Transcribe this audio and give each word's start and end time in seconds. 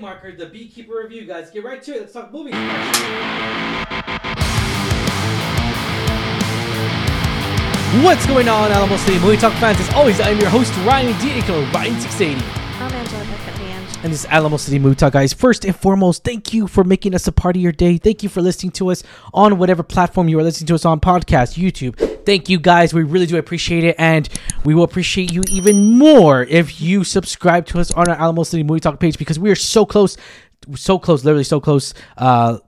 marker, 0.00 0.32
the 0.32 0.46
Beekeeper 0.46 0.94
review, 1.02 1.26
guys. 1.26 1.50
Get 1.50 1.64
right 1.64 1.82
to 1.82 1.92
it. 1.92 2.00
Let's 2.00 2.12
talk 2.12 2.32
movies. 2.32 2.54
What's 8.04 8.24
going 8.26 8.48
on, 8.48 8.70
Alamo 8.70 8.96
City 8.98 9.18
Movie 9.18 9.36
Talk 9.36 9.52
fans? 9.54 9.80
As 9.80 9.92
always, 9.94 10.20
I'm 10.20 10.38
your 10.38 10.48
host, 10.48 10.72
Ryan 10.86 11.18
Diego, 11.20 11.64
Ryan680. 11.66 12.40
I'm. 12.80 12.92
And 14.02 14.12
this 14.12 14.20
is 14.20 14.26
Alamo 14.26 14.56
City 14.56 14.78
Movie 14.78 14.94
Talk, 14.94 15.12
guys. 15.12 15.34
First 15.34 15.64
and 15.66 15.76
foremost, 15.76 16.24
thank 16.24 16.54
you 16.54 16.66
for 16.66 16.84
making 16.84 17.14
us 17.14 17.26
a 17.26 17.32
part 17.32 17.56
of 17.56 17.62
your 17.62 17.72
day. 17.72 17.98
Thank 17.98 18.22
you 18.22 18.30
for 18.30 18.40
listening 18.40 18.72
to 18.72 18.90
us 18.90 19.02
on 19.34 19.58
whatever 19.58 19.82
platform 19.82 20.28
you 20.28 20.38
are 20.38 20.42
listening 20.42 20.68
to 20.68 20.74
us 20.74 20.86
on 20.86 21.00
podcast, 21.00 21.58
YouTube. 21.58 22.09
Thank 22.24 22.48
you, 22.48 22.58
guys. 22.58 22.92
We 22.94 23.02
really 23.02 23.26
do 23.26 23.36
appreciate 23.36 23.84
it. 23.84 23.96
And 23.98 24.28
we 24.64 24.74
will 24.74 24.84
appreciate 24.84 25.32
you 25.32 25.42
even 25.48 25.98
more 25.98 26.42
if 26.42 26.80
you 26.80 27.04
subscribe 27.04 27.66
to 27.66 27.80
us 27.80 27.90
on 27.92 28.08
our 28.08 28.16
Alamo 28.16 28.42
City 28.42 28.62
Movie 28.62 28.80
Talk 28.80 29.00
page 29.00 29.18
because 29.18 29.38
we 29.38 29.50
are 29.50 29.56
so 29.56 29.86
close, 29.86 30.16
so 30.74 30.98
close, 30.98 31.24
literally 31.24 31.44
so 31.44 31.60
close. 31.60 31.94
Uh, 32.16 32.58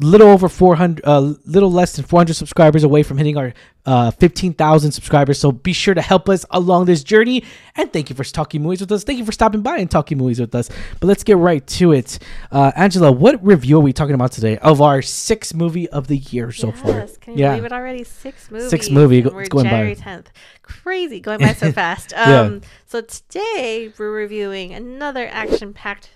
little 0.00 0.28
over 0.28 0.48
400 0.48 1.04
uh, 1.04 1.20
little 1.44 1.70
less 1.70 1.94
than 1.96 2.04
400 2.04 2.34
subscribers 2.34 2.84
away 2.84 3.02
from 3.02 3.18
hitting 3.18 3.36
our 3.36 3.52
uh, 3.86 4.10
15,000 4.10 4.92
subscribers 4.92 5.38
so 5.38 5.50
be 5.52 5.72
sure 5.72 5.94
to 5.94 6.02
help 6.02 6.28
us 6.28 6.44
along 6.50 6.84
this 6.84 7.02
journey 7.02 7.42
and 7.76 7.92
thank 7.92 8.10
you 8.10 8.16
for 8.16 8.24
talking 8.24 8.62
movies 8.62 8.80
with 8.80 8.92
us 8.92 9.04
thank 9.04 9.18
you 9.18 9.24
for 9.24 9.32
stopping 9.32 9.62
by 9.62 9.78
and 9.78 9.90
talking 9.90 10.18
movies 10.18 10.38
with 10.40 10.54
us 10.54 10.68
but 11.00 11.06
let's 11.06 11.24
get 11.24 11.36
right 11.38 11.66
to 11.66 11.92
it 11.92 12.18
uh, 12.52 12.70
angela 12.76 13.10
what 13.10 13.42
review 13.44 13.78
are 13.78 13.80
we 13.82 13.92
talking 13.92 14.14
about 14.14 14.32
today 14.32 14.58
of 14.58 14.80
our 14.82 15.00
sixth 15.02 15.54
movie 15.54 15.88
of 15.90 16.06
the 16.08 16.18
year 16.18 16.52
so 16.52 16.70
far 16.72 16.90
Yes, 16.92 17.16
Can 17.16 17.38
you 17.38 17.46
believe 17.46 17.64
it 17.64 17.72
already? 17.72 18.04
Six 18.04 18.50
movies. 18.50 18.68
Six 18.70 18.90
movie, 18.90 19.22
go- 19.22 19.30
We're 19.30 19.40
it's 19.40 19.48
going 19.48 19.64
by. 19.64 19.70
January 19.70 19.96
10th. 19.96 20.26
Crazy. 20.62 21.20
Going 21.20 21.38
by 21.40 21.52
so 21.54 21.72
fast. 21.80 22.12
Yeah. 22.12 22.40
Um, 22.40 22.60
So 22.86 23.00
today 23.00 23.92
we're 23.98 24.12
reviewing 24.12 24.72
another 24.74 25.26
action 25.28 25.72
packed 25.72 26.10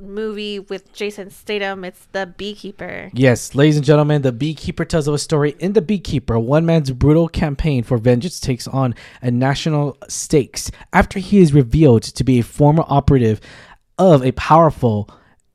movie 0.00 0.58
with 0.58 0.92
Jason 0.92 1.30
Statham. 1.30 1.84
It's 1.84 2.06
The 2.12 2.26
Beekeeper. 2.26 3.10
Yes, 3.14 3.54
ladies 3.54 3.76
and 3.76 3.84
gentlemen, 3.84 4.22
The 4.22 4.32
Beekeeper 4.32 4.84
tells 4.84 5.08
of 5.08 5.14
a 5.14 5.18
story 5.18 5.56
in 5.58 5.72
The 5.72 5.82
Beekeeper. 5.82 6.38
One 6.38 6.66
man's 6.66 6.90
brutal 6.90 7.28
campaign 7.28 7.82
for 7.82 7.98
vengeance 7.98 8.40
takes 8.40 8.66
on 8.68 8.94
a 9.22 9.30
national 9.30 9.96
stakes 10.08 10.70
after 10.92 11.18
he 11.18 11.38
is 11.38 11.52
revealed 11.52 12.02
to 12.02 12.24
be 12.24 12.38
a 12.38 12.44
former 12.44 12.84
operative 12.86 13.40
of 13.98 14.24
a 14.24 14.32
powerful 14.32 15.10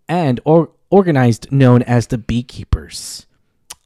and 0.08 0.40
or 0.46 0.72
organized 0.90 1.52
known 1.52 1.82
as 1.84 2.08
the 2.08 2.18
Beekeepers. 2.18 3.26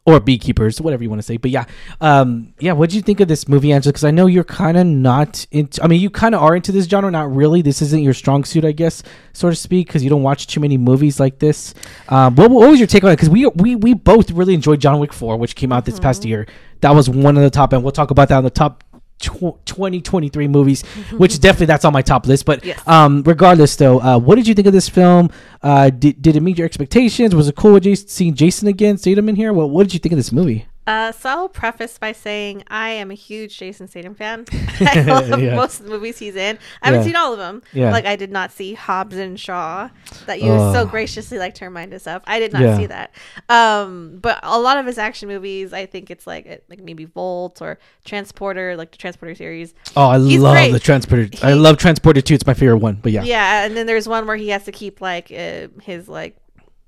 Or 0.07 0.19
beekeepers, 0.19 0.79
whatever 0.79 1.01
you 1.01 1.09
want 1.09 1.19
to 1.19 1.25
say, 1.25 1.37
but 1.37 1.49
yeah, 1.49 1.65
um, 1.99 2.53
yeah. 2.59 2.73
What 2.73 2.91
did 2.91 2.95
you 2.95 3.01
think 3.01 3.21
of 3.21 3.27
this 3.27 3.47
movie, 3.47 3.73
Angela? 3.73 3.91
Because 3.91 4.03
I 4.03 4.11
know 4.11 4.27
you're 4.27 4.43
kind 4.43 4.77
of 4.77 4.85
not 4.85 5.47
into. 5.49 5.83
I 5.83 5.87
mean, 5.87 5.99
you 5.99 6.11
kind 6.11 6.35
of 6.35 6.43
are 6.43 6.55
into 6.55 6.71
this 6.71 6.85
genre, 6.85 7.09
not 7.09 7.35
really. 7.35 7.63
This 7.63 7.81
isn't 7.81 8.03
your 8.03 8.13
strong 8.13 8.43
suit, 8.43 8.65
I 8.65 8.71
guess, 8.71 9.01
so 9.33 9.49
to 9.49 9.55
speak, 9.55 9.87
because 9.87 10.03
you 10.03 10.11
don't 10.11 10.21
watch 10.21 10.45
too 10.45 10.59
many 10.59 10.77
movies 10.77 11.19
like 11.19 11.39
this. 11.39 11.73
Um, 12.07 12.35
what, 12.35 12.51
what 12.51 12.69
was 12.69 12.79
your 12.79 12.85
take 12.85 13.03
on 13.03 13.09
it? 13.09 13.15
Because 13.15 13.31
we 13.31 13.47
we 13.47 13.75
we 13.75 13.95
both 13.95 14.29
really 14.29 14.53
enjoyed 14.53 14.79
John 14.79 14.99
Wick 14.99 15.11
Four, 15.11 15.37
which 15.37 15.55
came 15.55 15.71
out 15.71 15.85
this 15.85 15.99
past 15.99 16.23
year. 16.23 16.45
That 16.81 16.91
was 16.91 17.09
one 17.09 17.35
of 17.35 17.41
the 17.41 17.49
top, 17.49 17.73
and 17.73 17.81
we'll 17.81 17.91
talk 17.91 18.11
about 18.11 18.29
that 18.29 18.37
on 18.37 18.43
the 18.43 18.51
top. 18.51 18.83
Tw- 19.19 19.57
2023 19.65 20.47
movies 20.47 20.83
which 21.17 21.39
definitely 21.39 21.65
that's 21.67 21.85
on 21.85 21.93
my 21.93 22.01
top 22.01 22.25
list 22.27 22.45
but 22.45 22.63
Yes. 22.65 22.79
um 22.87 23.23
regardless 23.25 23.75
though 23.75 23.99
uh 24.01 24.17
what 24.17 24.35
did 24.35 24.47
you 24.47 24.53
think 24.53 24.67
of 24.67 24.73
this 24.73 24.89
film? 24.89 25.29
Uh 25.63 25.89
did, 25.89 26.21
did 26.21 26.35
it 26.35 26.41
meet 26.41 26.57
your 26.57 26.65
expectations? 26.65 27.33
Was 27.33 27.47
it 27.47 27.55
cool 27.55 27.73
with 27.73 27.83
Jason, 27.83 28.07
seeing 28.07 28.33
jason 28.33 28.67
again? 28.67 28.97
Statham 28.97 29.29
in 29.29 29.35
here? 29.35 29.53
Well 29.53 29.69
what 29.69 29.83
did 29.83 29.93
you 29.93 29.99
think 29.99 30.13
of 30.13 30.17
this 30.17 30.31
movie 30.31 30.65
Uh, 30.87 31.11
so 31.11 31.29
I'll 31.29 31.49
preface 31.49 31.97
by 31.97 32.11
saying 32.11 32.63
I 32.67 32.89
am 32.91 33.09
a 33.09 33.15
huge 33.15 33.57
Jason 33.57 33.87
Statham 33.87 34.13
fan. 34.15 34.45
I 34.79 35.01
love 35.01 35.41
Yeah. 35.41 35.55
most 35.55 35.79
of 35.79 35.85
the 35.85 35.91
movies 35.91 36.19
he's 36.19 36.35
in. 36.35 36.59
I 36.81 36.87
haven't 36.87 37.01
Yeah. 37.01 37.05
seen 37.07 37.15
all 37.15 37.33
of 37.33 37.39
them. 37.39 37.63
Yeah. 37.73 37.91
Like 37.91 38.05
I 38.05 38.15
did 38.15 38.31
not 38.31 38.51
see 38.51 38.73
Hobbs 38.75 39.15
and 39.17 39.39
Shaw 39.39 39.89
that 40.27 40.41
you 40.41 40.49
so 40.73 40.85
graciously 40.85 41.39
like 41.39 41.55
to 41.55 41.65
remind 41.65 41.93
us 41.93 42.05
of. 42.05 42.21
I 42.25 42.39
did 42.39 42.53
not 42.53 42.77
see 42.77 42.85
that. 42.85 43.11
Um, 43.49 44.19
but 44.21 44.39
a 44.43 44.59
lot 44.59 44.77
of 44.77 44.85
his 44.85 44.97
action 44.97 45.27
movies, 45.27 45.73
I 45.73 45.85
think 45.87 46.11
it's 46.11 46.27
like 46.27 46.63
like 46.69 46.79
maybe 46.81 47.05
Volt 47.05 47.61
or 47.61 47.79
Transporter, 48.03 48.75
like 48.77 48.91
the 48.91 48.97
Transporter 48.97 49.35
series. 49.35 49.73
oh 49.95 50.07
i 50.09 50.19
He's 50.19 50.39
love 50.39 50.53
great. 50.53 50.71
the 50.71 50.79
transporter 50.79 51.27
i 51.43 51.53
love 51.53 51.77
transporter 51.77 52.21
2 52.21 52.33
it's 52.35 52.45
my 52.45 52.53
favorite 52.53 52.77
one 52.77 52.95
but 53.01 53.11
yeah 53.11 53.23
Yeah, 53.23 53.65
and 53.65 53.75
then 53.75 53.85
there's 53.87 54.07
one 54.07 54.27
where 54.27 54.35
he 54.37 54.49
has 54.49 54.65
to 54.65 54.71
keep 54.71 55.01
like 55.01 55.31
uh, 55.31 55.67
his 55.81 56.07
like 56.07 56.37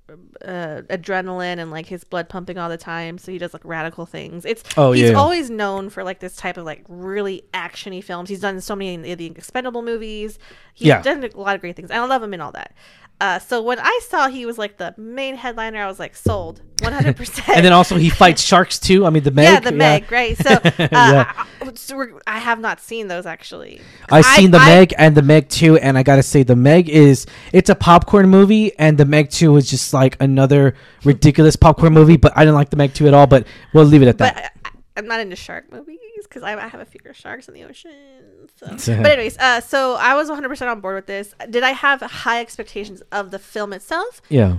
uh, 0.09 0.81
adrenaline 0.89 1.59
and 1.59 1.71
like 1.71 1.85
his 1.85 2.03
blood 2.03 2.29
pumping 2.29 2.57
all 2.57 2.69
the 2.69 2.77
time, 2.77 3.17
so 3.17 3.31
he 3.31 3.37
does 3.37 3.53
like 3.53 3.65
radical 3.65 4.05
things. 4.05 4.45
It's 4.45 4.63
Oh, 4.77 4.91
he's 4.93 5.09
yeah. 5.11 5.15
always 5.17 5.49
known 5.49 5.89
for 5.89 6.03
like 6.03 6.19
this 6.19 6.35
type 6.35 6.57
of 6.57 6.65
like 6.65 6.83
really 6.87 7.43
actiony 7.53 8.03
films. 8.03 8.29
He's 8.29 8.39
done 8.41 8.59
so 8.61 8.75
many 8.75 8.95
the, 8.97 9.15
the 9.15 9.25
Expendable 9.25 9.81
movies. 9.81 10.39
He's 10.73 10.87
Yeah. 10.87 11.01
done 11.01 11.23
a 11.23 11.37
lot 11.37 11.55
of 11.55 11.61
great 11.61 11.75
things. 11.75 11.91
I 11.91 11.99
love 12.05 12.23
him 12.23 12.33
in 12.33 12.41
all 12.41 12.51
that. 12.53 12.73
Uh, 13.19 13.39
so 13.39 13.61
when 13.63 13.79
I 13.79 13.99
saw 14.07 14.27
he 14.27 14.45
was 14.45 14.57
like 14.59 14.77
the 14.77 14.93
main 14.95 15.35
headliner, 15.35 15.81
I 15.81 15.87
was 15.87 15.99
like 15.99 16.15
sold, 16.15 16.61
one 16.87 16.93
hundred 16.93 17.15
percent. 17.17 17.49
and 17.49 17.63
then 17.65 17.73
also 17.73 17.95
he 17.97 18.09
fights 18.09 18.41
sharks 18.41 18.79
too 18.79 19.05
i 19.05 19.09
mean 19.09 19.23
the 19.23 19.31
meg 19.31 19.43
yeah, 19.45 19.59
the 19.59 19.71
Meg, 19.71 20.11
right? 20.11 20.37
So, 20.37 20.49
uh, 20.63 20.71
Yeah. 20.79 21.45
I, 21.61 21.71
so 21.75 21.95
we're, 21.97 22.19
I 22.25 22.39
have 22.39 22.59
not 22.59 22.79
seen 22.79 23.07
those 23.07 23.25
actually. 23.25 23.81
I've 24.09 24.25
I- 24.25 24.35
seen 24.37 24.51
the 24.51 24.57
I- 24.57 24.65
Meg 24.65 24.93
and 24.97 25.15
the 25.15 25.21
Meg 25.21 25.49
2, 25.49 25.77
and 25.77 25.97
I 25.97 26.03
gotta 26.03 26.23
say 26.23 26.43
the 26.43 26.55
Meg 26.55 26.89
is 26.89 27.25
it's 27.53 27.69
a 27.69 27.75
popcorn 27.75 28.29
movie, 28.29 28.71
and 28.79 28.97
the 28.97 29.05
Meg 29.05 29.29
2 29.29 29.55
is 29.57 29.69
just 29.69 29.93
like 29.93 30.15
another 30.21 30.73
ridiculous 31.03 31.55
popcorn 31.55 31.93
movie. 31.93 32.17
But 32.17 32.31
I 32.35 32.41
didn't 32.41 32.55
like 32.55 32.69
the 32.69 32.77
Meg 32.77 32.93
2 32.93 33.07
at 33.07 33.13
all. 33.13 33.27
But 33.27 33.45
we'll 33.73 33.83
leave 33.85 34.01
it 34.01 34.07
at 34.07 34.17
that. 34.19 34.53
but 34.63 34.71
I, 34.71 34.79
I'm 34.99 35.07
not 35.07 35.19
into 35.19 35.35
shark 35.35 35.71
movies 35.71 35.97
because 36.23 36.41
I, 36.43 36.53
I 36.55 36.67
have 36.67 36.79
a 36.79 36.85
fear 36.85 37.01
of 37.11 37.15
sharks 37.17 37.47
in 37.47 37.53
the 37.53 37.63
ocean. 37.65 37.91
So. 38.55 38.67
But 39.01 39.11
anyways, 39.11 39.37
uh, 39.37 39.59
so 39.61 39.95
I 39.95 40.15
was 40.15 40.29
100 40.29 40.47
percent 40.49 40.69
on 40.71 40.79
board 40.79 40.95
with 40.95 41.05
this. 41.07 41.33
Did 41.49 41.63
I 41.63 41.71
have 41.71 42.01
high 42.01 42.39
expectations 42.41 43.01
of 43.11 43.31
the 43.31 43.39
film 43.39 43.73
itself? 43.73 44.21
yeah, 44.29 44.57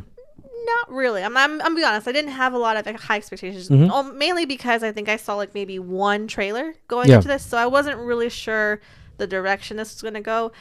Not 0.65 0.91
really. 0.95 1.23
I'm 1.23 1.37
I'm, 1.37 1.61
I'm 1.63 1.75
being 1.75 1.87
honest. 1.87 2.07
I 2.09 2.13
didn't 2.13 2.33
have 2.33 2.53
a 2.53 2.59
lot 2.59 2.77
of 2.77 2.87
like, 2.87 2.99
high 3.01 3.17
expectations, 3.17 3.69
Mhm. 3.69 3.91
oh, 3.93 4.03
mainly 4.13 4.45
because 4.47 4.83
I 4.83 4.93
think 4.93 5.09
I 5.09 5.17
saw 5.17 5.35
like 5.35 5.55
maybe 5.55 5.79
one 5.79 6.27
trailer 6.27 6.75
going 6.89 7.09
Yeah. 7.09 7.17
into 7.17 7.29
this, 7.29 7.45
so 7.45 7.57
I 7.59 7.67
wasn't 7.67 7.99
really 7.99 8.29
sure 8.29 8.81
the 9.17 9.27
direction 9.27 9.77
this 9.77 9.95
was 9.95 10.03
going 10.03 10.15
to 10.15 10.21
go. 10.21 10.53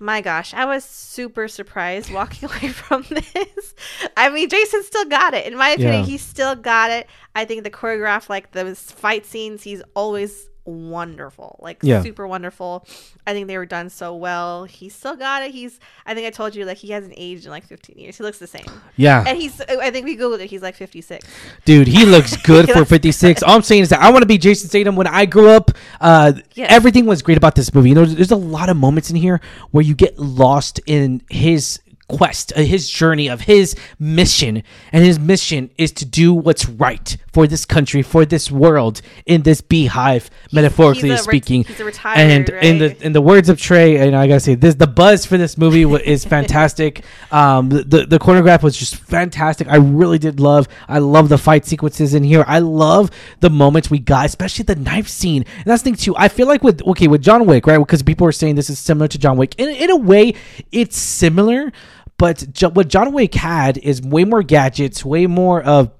My 0.00 0.20
gosh, 0.20 0.54
I 0.54 0.64
was 0.64 0.84
super 0.84 1.48
surprised 1.48 2.12
walking 2.12 2.48
away 2.48 2.68
from 2.68 3.04
this. 3.08 3.74
I 4.16 4.28
mean, 4.30 4.48
Jason 4.48 4.84
still 4.84 5.04
got 5.06 5.34
it. 5.34 5.46
In 5.46 5.56
my 5.58 5.70
opinion, 5.70 6.00
Yeah. 6.00 6.04
he 6.06 6.18
still 6.18 6.54
got 6.54 6.90
it. 6.92 7.08
I 7.34 7.44
think 7.44 7.64
the 7.64 7.70
choreograph, 7.70 8.28
like 8.28 8.52
those 8.52 8.80
fight 8.80 9.26
scenes, 9.26 9.64
he's 9.64 9.82
always 9.94 10.48
wonderful. 10.68 11.58
Like 11.60 11.78
Yeah. 11.82 12.02
super 12.02 12.26
wonderful. 12.26 12.86
I 13.26 13.32
think 13.32 13.46
they 13.46 13.56
were 13.56 13.66
done 13.66 13.90
so 13.90 14.14
well. 14.14 14.64
He 14.64 14.88
still 14.88 15.16
got 15.16 15.42
it. 15.42 15.50
He's 15.52 15.80
I 16.06 16.14
think 16.14 16.26
I 16.26 16.30
told 16.30 16.54
you 16.54 16.64
like 16.64 16.76
he 16.78 16.90
hasn't 16.90 17.14
aged 17.16 17.44
in 17.46 17.50
like 17.50 17.64
15 17.64 17.98
years. 17.98 18.16
He 18.18 18.22
looks 18.24 18.38
the 18.38 18.46
same. 18.46 18.66
yeah, 18.96 19.24
And 19.26 19.36
he's 19.38 19.60
I 19.60 19.90
think 19.90 20.04
we 20.04 20.16
googled 20.16 20.40
it. 20.40 20.50
He's 20.50 20.62
like 20.62 20.74
56. 20.74 21.26
dude, 21.64 21.86
he 21.88 22.04
looks 22.04 22.36
good 22.42 22.66
He 22.66 22.72
for 22.72 22.80
looks 22.80 22.90
56. 22.90 23.42
All 23.42 23.56
I'm 23.56 23.62
saying 23.62 23.82
is 23.82 23.88
that 23.90 24.00
I 24.00 24.10
want 24.10 24.22
to 24.22 24.26
be 24.26 24.38
Jason 24.38 24.68
Statham. 24.68 24.96
When 24.96 25.06
I 25.06 25.26
grew 25.26 25.48
up, 25.50 25.70
uh, 26.00 26.32
Yes. 26.54 26.70
everything 26.70 27.06
was 27.06 27.22
great 27.22 27.38
about 27.38 27.54
this 27.54 27.72
movie. 27.74 27.88
You 27.90 27.94
know, 27.94 28.04
there's 28.04 28.30
a 28.30 28.36
lot 28.36 28.68
of 28.68 28.76
moments 28.76 29.10
in 29.10 29.16
here 29.16 29.40
where 29.70 29.82
you 29.84 29.94
get 29.94 30.18
lost 30.18 30.80
in 30.86 31.22
his 31.30 31.80
quest, 32.08 32.52
uh, 32.56 32.60
his 32.60 32.88
journey 32.88 33.28
of 33.28 33.42
his 33.42 33.76
mission, 33.98 34.62
and 34.92 35.04
his 35.04 35.18
mission 35.18 35.70
is 35.78 35.92
to 35.92 36.04
do 36.04 36.34
what's 36.34 36.68
right 36.68 37.16
for 37.32 37.46
this 37.46 37.64
country, 37.64 38.02
for 38.02 38.24
this 38.24 38.50
world, 38.50 39.00
in 39.26 39.42
this 39.42 39.60
beehive, 39.60 40.30
metaphorically 40.52 41.10
he's 41.10 41.20
a 41.20 41.22
speaking. 41.22 41.64
he's 41.64 41.80
a 41.80 41.84
retired, 41.84 42.18
and 42.18 42.48
in 42.64 42.78
the 42.78 43.06
in 43.06 43.12
the 43.12 43.20
words 43.20 43.48
of 43.48 43.60
Trey, 43.60 43.96
and 43.96 44.16
I 44.16 44.26
gotta 44.26 44.40
say 44.40 44.54
this: 44.54 44.74
the 44.74 44.86
buzz 44.86 45.26
for 45.26 45.36
this 45.36 45.56
movie 45.56 45.82
is 45.82 46.24
fantastic. 46.36 47.04
um, 47.30 47.68
the, 47.68 47.84
the 47.84 48.06
the 48.06 48.18
choreograph 48.18 48.62
was 48.62 48.76
just 48.76 48.96
fantastic. 48.96 49.68
I 49.68 49.76
really 49.76 50.18
did 50.18 50.40
love. 50.40 50.68
I 50.88 50.98
love 50.98 51.28
the 51.28 51.38
fight 51.38 51.66
sequences 51.66 52.14
in 52.14 52.24
here. 52.24 52.44
I 52.46 52.58
love 52.60 53.10
the 53.40 53.50
moments 53.50 53.90
we 53.90 53.98
got, 53.98 54.26
especially 54.26 54.64
the 54.64 54.76
knife 54.76 55.08
scene. 55.08 55.44
And 55.56 55.64
that's 55.64 55.82
the 55.82 55.90
thing 55.90 55.94
too. 55.96 56.16
I 56.16 56.28
feel 56.28 56.46
like 56.46 56.62
with 56.62 56.82
okay 56.82 57.08
with 57.08 57.22
John 57.22 57.46
Wick, 57.46 57.66
right? 57.66 57.78
Because 57.78 58.02
people 58.02 58.26
are 58.26 58.32
saying 58.32 58.54
this 58.54 58.70
is 58.70 58.78
similar 58.78 59.08
to 59.08 59.18
John 59.18 59.36
Wick. 59.36 59.54
In 59.58 59.68
in 59.68 59.90
a 59.90 59.96
way, 59.96 60.34
it's 60.72 60.96
similar. 60.96 61.72
But 62.18 62.52
jo- 62.52 62.70
what 62.70 62.88
John 62.88 63.12
Wick 63.12 63.34
had 63.34 63.78
is 63.78 64.02
way 64.02 64.24
more 64.24 64.42
gadgets, 64.42 65.04
way 65.04 65.26
more 65.26 65.62
of 65.62 65.90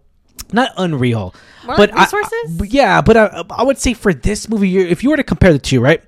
not 0.53 0.73
unreal, 0.77 1.35
More 1.67 1.77
but 1.77 1.91
like 1.93 2.01
resources? 2.13 2.61
I- 2.61 2.65
yeah, 2.71 3.01
but 3.03 3.17
I, 3.17 3.45
I 3.51 3.63
would 3.63 3.79
say 3.79 3.95
for 3.95 4.13
this 4.13 4.49
movie, 4.49 4.79
if 4.79 5.03
you 5.05 5.11
were 5.11 5.17
to 5.17 5.23
compare 5.25 5.53
the 5.53 5.59
two, 5.59 5.81
right? 5.81 6.03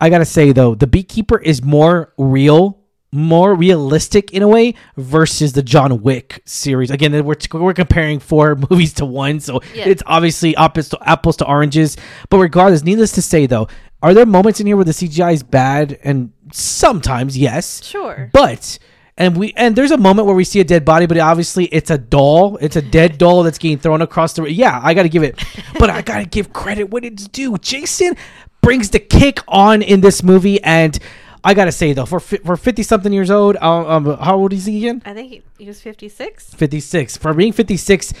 I 0.00 0.10
gotta 0.10 0.24
say 0.24 0.52
though, 0.52 0.74
the 0.74 0.86
Beekeeper 0.86 1.38
is 1.38 1.62
more 1.62 2.12
real, 2.18 2.78
more 3.10 3.54
realistic 3.54 4.32
in 4.32 4.42
a 4.42 4.48
way 4.48 4.74
versus 4.96 5.54
the 5.54 5.62
John 5.62 6.02
Wick 6.02 6.42
series. 6.44 6.90
Again, 6.90 7.12
we're 7.24 7.36
we're 7.54 7.72
comparing 7.74 8.18
four 8.20 8.54
movies 8.70 8.92
to 8.94 9.06
one, 9.06 9.40
so 9.40 9.60
Yeah. 9.74 9.88
it's 9.88 10.02
obviously 10.06 10.54
apples 10.56 10.90
to 10.90 10.98
apples 11.08 11.36
to 11.38 11.46
oranges. 11.46 11.96
But 12.28 12.38
regardless, 12.38 12.82
needless 12.84 13.12
to 13.12 13.22
say 13.22 13.46
though, 13.46 13.66
are 14.02 14.12
there 14.12 14.26
moments 14.26 14.60
in 14.60 14.66
here 14.66 14.76
where 14.76 14.84
the 14.84 14.92
CGI 14.92 15.32
is 15.32 15.42
bad? 15.42 15.98
And 16.04 16.32
sometimes, 16.52 17.36
yes, 17.38 17.82
Sure. 17.82 18.30
but 18.32 18.78
and 19.18 19.36
we 19.36 19.52
and 19.56 19.76
there's 19.76 19.90
a 19.90 19.98
moment 19.98 20.26
where 20.26 20.34
we 20.36 20.44
see 20.44 20.60
a 20.60 20.64
dead 20.64 20.84
body, 20.84 21.06
but 21.06 21.18
obviously 21.18 21.66
it's 21.66 21.90
a 21.90 21.98
doll. 21.98 22.56
It's 22.58 22.76
a 22.76 22.82
dead 22.82 23.18
doll 23.18 23.42
that's 23.42 23.58
getting 23.58 23.78
thrown 23.78 24.00
across 24.00 24.32
the. 24.32 24.44
Yeah, 24.44 24.80
I 24.82 24.94
got 24.94 25.02
to 25.02 25.08
give 25.08 25.24
it, 25.24 25.44
but 25.78 25.90
I 25.90 26.00
got 26.00 26.20
to 26.20 26.24
give 26.24 26.52
credit 26.52 26.84
what 26.84 27.04
it's 27.04 27.28
due. 27.28 27.58
Jason 27.58 28.16
brings 28.62 28.90
the 28.90 29.00
kick 29.00 29.40
on 29.48 29.82
in 29.82 30.00
this 30.00 30.22
movie, 30.22 30.62
and 30.62 30.98
I 31.42 31.54
gotta 31.54 31.72
say 31.72 31.92
though, 31.92 32.06
for 32.06 32.20
for 32.20 32.56
fifty 32.56 32.82
something 32.82 33.12
years 33.12 33.30
old, 33.30 33.56
um, 33.56 34.06
um, 34.06 34.18
how 34.18 34.36
old 34.36 34.52
is 34.52 34.66
he 34.66 34.78
again? 34.78 35.02
I 35.04 35.14
think 35.14 35.30
he, 35.30 35.42
he 35.58 35.66
was 35.66 35.80
56. 35.80 36.54
56. 36.54 37.16
For 37.16 37.34
being 37.34 37.52
56, 37.52 38.12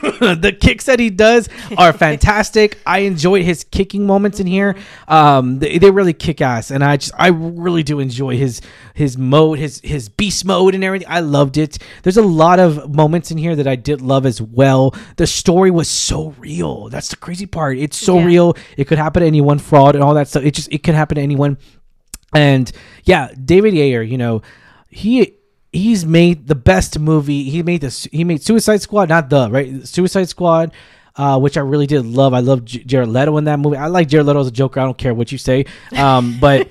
the 0.20 0.56
kicks 0.58 0.84
that 0.86 0.98
he 0.98 1.10
does 1.10 1.48
are 1.76 1.92
fantastic. 1.92 2.78
I 2.86 3.00
enjoy 3.00 3.42
his 3.42 3.64
kicking 3.64 4.06
moments 4.06 4.40
in 4.40 4.46
here. 4.46 4.76
Um, 5.08 5.58
they, 5.58 5.78
they 5.78 5.90
really 5.90 6.12
kick 6.12 6.40
ass, 6.40 6.70
and 6.70 6.82
I 6.84 6.96
just 6.96 7.12
I 7.18 7.28
really 7.28 7.82
do 7.82 8.00
enjoy 8.00 8.36
his 8.36 8.60
his 8.94 9.18
mode, 9.18 9.58
his 9.58 9.80
his 9.84 10.08
beast 10.08 10.44
mode, 10.44 10.74
and 10.74 10.82
everything. 10.84 11.08
I 11.10 11.20
loved 11.20 11.56
it. 11.58 11.78
There's 12.02 12.16
a 12.16 12.22
lot 12.22 12.58
of 12.58 12.94
moments 12.94 13.30
in 13.30 13.38
here 13.38 13.56
that 13.56 13.66
I 13.66 13.76
did 13.76 14.00
love 14.00 14.26
as 14.26 14.40
well. 14.40 14.94
The 15.16 15.26
story 15.26 15.70
was 15.70 15.88
so 15.88 16.34
real. 16.38 16.88
That's 16.88 17.08
the 17.08 17.16
crazy 17.16 17.46
part. 17.46 17.78
It's 17.78 17.96
so 17.96 18.18
Yeah. 18.18 18.24
real. 18.24 18.56
It 18.76 18.84
could 18.86 18.98
happen 18.98 19.20
to 19.20 19.26
anyone. 19.26 19.58
Fraud 19.58 19.94
and 19.94 20.02
all 20.02 20.14
that 20.14 20.28
stuff. 20.28 20.44
It 20.44 20.54
just 20.54 20.72
it 20.72 20.82
could 20.82 20.94
happen 20.94 21.16
to 21.16 21.22
anyone. 21.22 21.58
And 22.34 22.70
yeah, 23.04 23.28
David 23.44 23.74
Ayer, 23.74 24.02
you 24.02 24.16
know, 24.16 24.42
he 24.88 25.34
he's 25.72 26.04
made 26.04 26.46
the 26.46 26.54
best 26.54 26.98
movie. 26.98 27.44
He 27.44 27.62
made 27.62 27.80
this. 27.80 28.04
He 28.04 28.24
made 28.24 28.42
Suicide 28.42 28.80
Squad, 28.82 29.08
not 29.08 29.30
the 29.30 29.50
right 29.50 29.86
Suicide 29.86 30.28
Squad, 30.28 30.72
uh, 31.16 31.38
which 31.38 31.56
I 31.56 31.60
really 31.60 31.86
did 31.86 32.04
love. 32.04 32.34
I 32.34 32.40
love 32.40 32.64
J- 32.64 32.82
Jared 32.84 33.08
Leto 33.08 33.36
in 33.36 33.44
that 33.44 33.58
movie. 33.58 33.76
I 33.76 33.86
like 33.86 34.08
Jared 34.08 34.26
Leto 34.26 34.40
as 34.40 34.46
a 34.48 34.52
Joker. 34.52 34.80
I 34.80 34.84
don't 34.84 34.98
care 34.98 35.14
what 35.14 35.32
you 35.32 35.38
say. 35.38 35.66
Um, 35.96 36.38
but 36.40 36.68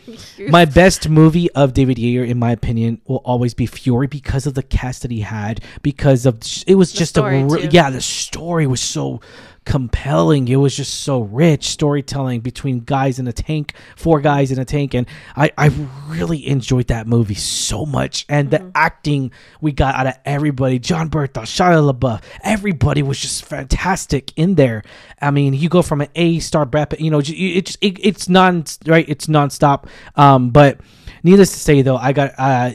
my 0.49 0.65
best 0.65 1.09
movie 1.09 1.51
of 1.51 1.73
David 1.73 1.99
Ayer, 1.99 2.23
in 2.23 2.39
my 2.39 2.51
opinion, 2.51 3.01
will 3.05 3.17
always 3.17 3.53
be 3.53 3.65
Fury 3.65 4.07
because 4.07 4.45
of 4.47 4.53
the 4.53 4.63
cast 4.63 5.03
that 5.03 5.11
he 5.11 5.21
had. 5.21 5.61
Because 5.81 6.25
of 6.25 6.39
it 6.67 6.75
was 6.75 6.91
just 6.91 7.17
a 7.17 7.23
re- 7.23 7.69
yeah, 7.71 7.89
the 7.89 8.01
story 8.01 8.67
was 8.67 8.81
so 8.81 9.21
compelling. 9.65 10.47
It 10.47 10.55
was 10.55 10.75
just 10.75 11.01
so 11.01 11.21
rich 11.21 11.69
storytelling 11.69 12.41
between 12.41 12.79
guys 12.79 13.19
in 13.19 13.27
a 13.27 13.33
tank, 13.33 13.73
four 13.95 14.21
guys 14.21 14.51
in 14.51 14.59
a 14.59 14.65
tank, 14.65 14.93
and 14.93 15.07
I, 15.35 15.51
I 15.57 15.71
really 16.07 16.47
enjoyed 16.47 16.87
that 16.87 17.07
movie 17.07 17.35
so 17.35 17.85
much. 17.85 18.25
And 18.29 18.51
the 18.51 18.71
acting 18.75 19.31
we 19.61 19.71
got 19.71 19.95
out 19.95 20.07
of 20.07 20.13
everybody, 20.25 20.79
Jon 20.79 21.09
Bernthal, 21.09 21.43
Shia 21.43 21.93
LaBeouf, 21.93 22.21
everybody 22.43 23.03
was 23.03 23.19
just 23.19 23.45
fantastic 23.45 24.31
in 24.37 24.55
there. 24.55 24.83
I 25.21 25.31
mean, 25.31 25.53
you 25.53 25.69
go 25.69 25.81
from 25.81 26.01
an 26.01 26.09
A 26.15 26.39
star 26.39 26.67
you 26.99 27.11
know, 27.11 27.21
j- 27.21 27.33
it 27.33 27.65
just 27.65 27.77
it, 27.81 27.99
it's 27.99 28.29
non 28.29 28.65
right, 28.85 29.07
it's 29.07 29.27
nonstop. 29.27 29.87
Um, 30.15 30.49
but 30.49 30.79
needless 31.23 31.51
to 31.51 31.59
say, 31.59 31.81
though, 31.81 31.97
I 31.97 32.13
got 32.13 32.33
uh, 32.37 32.71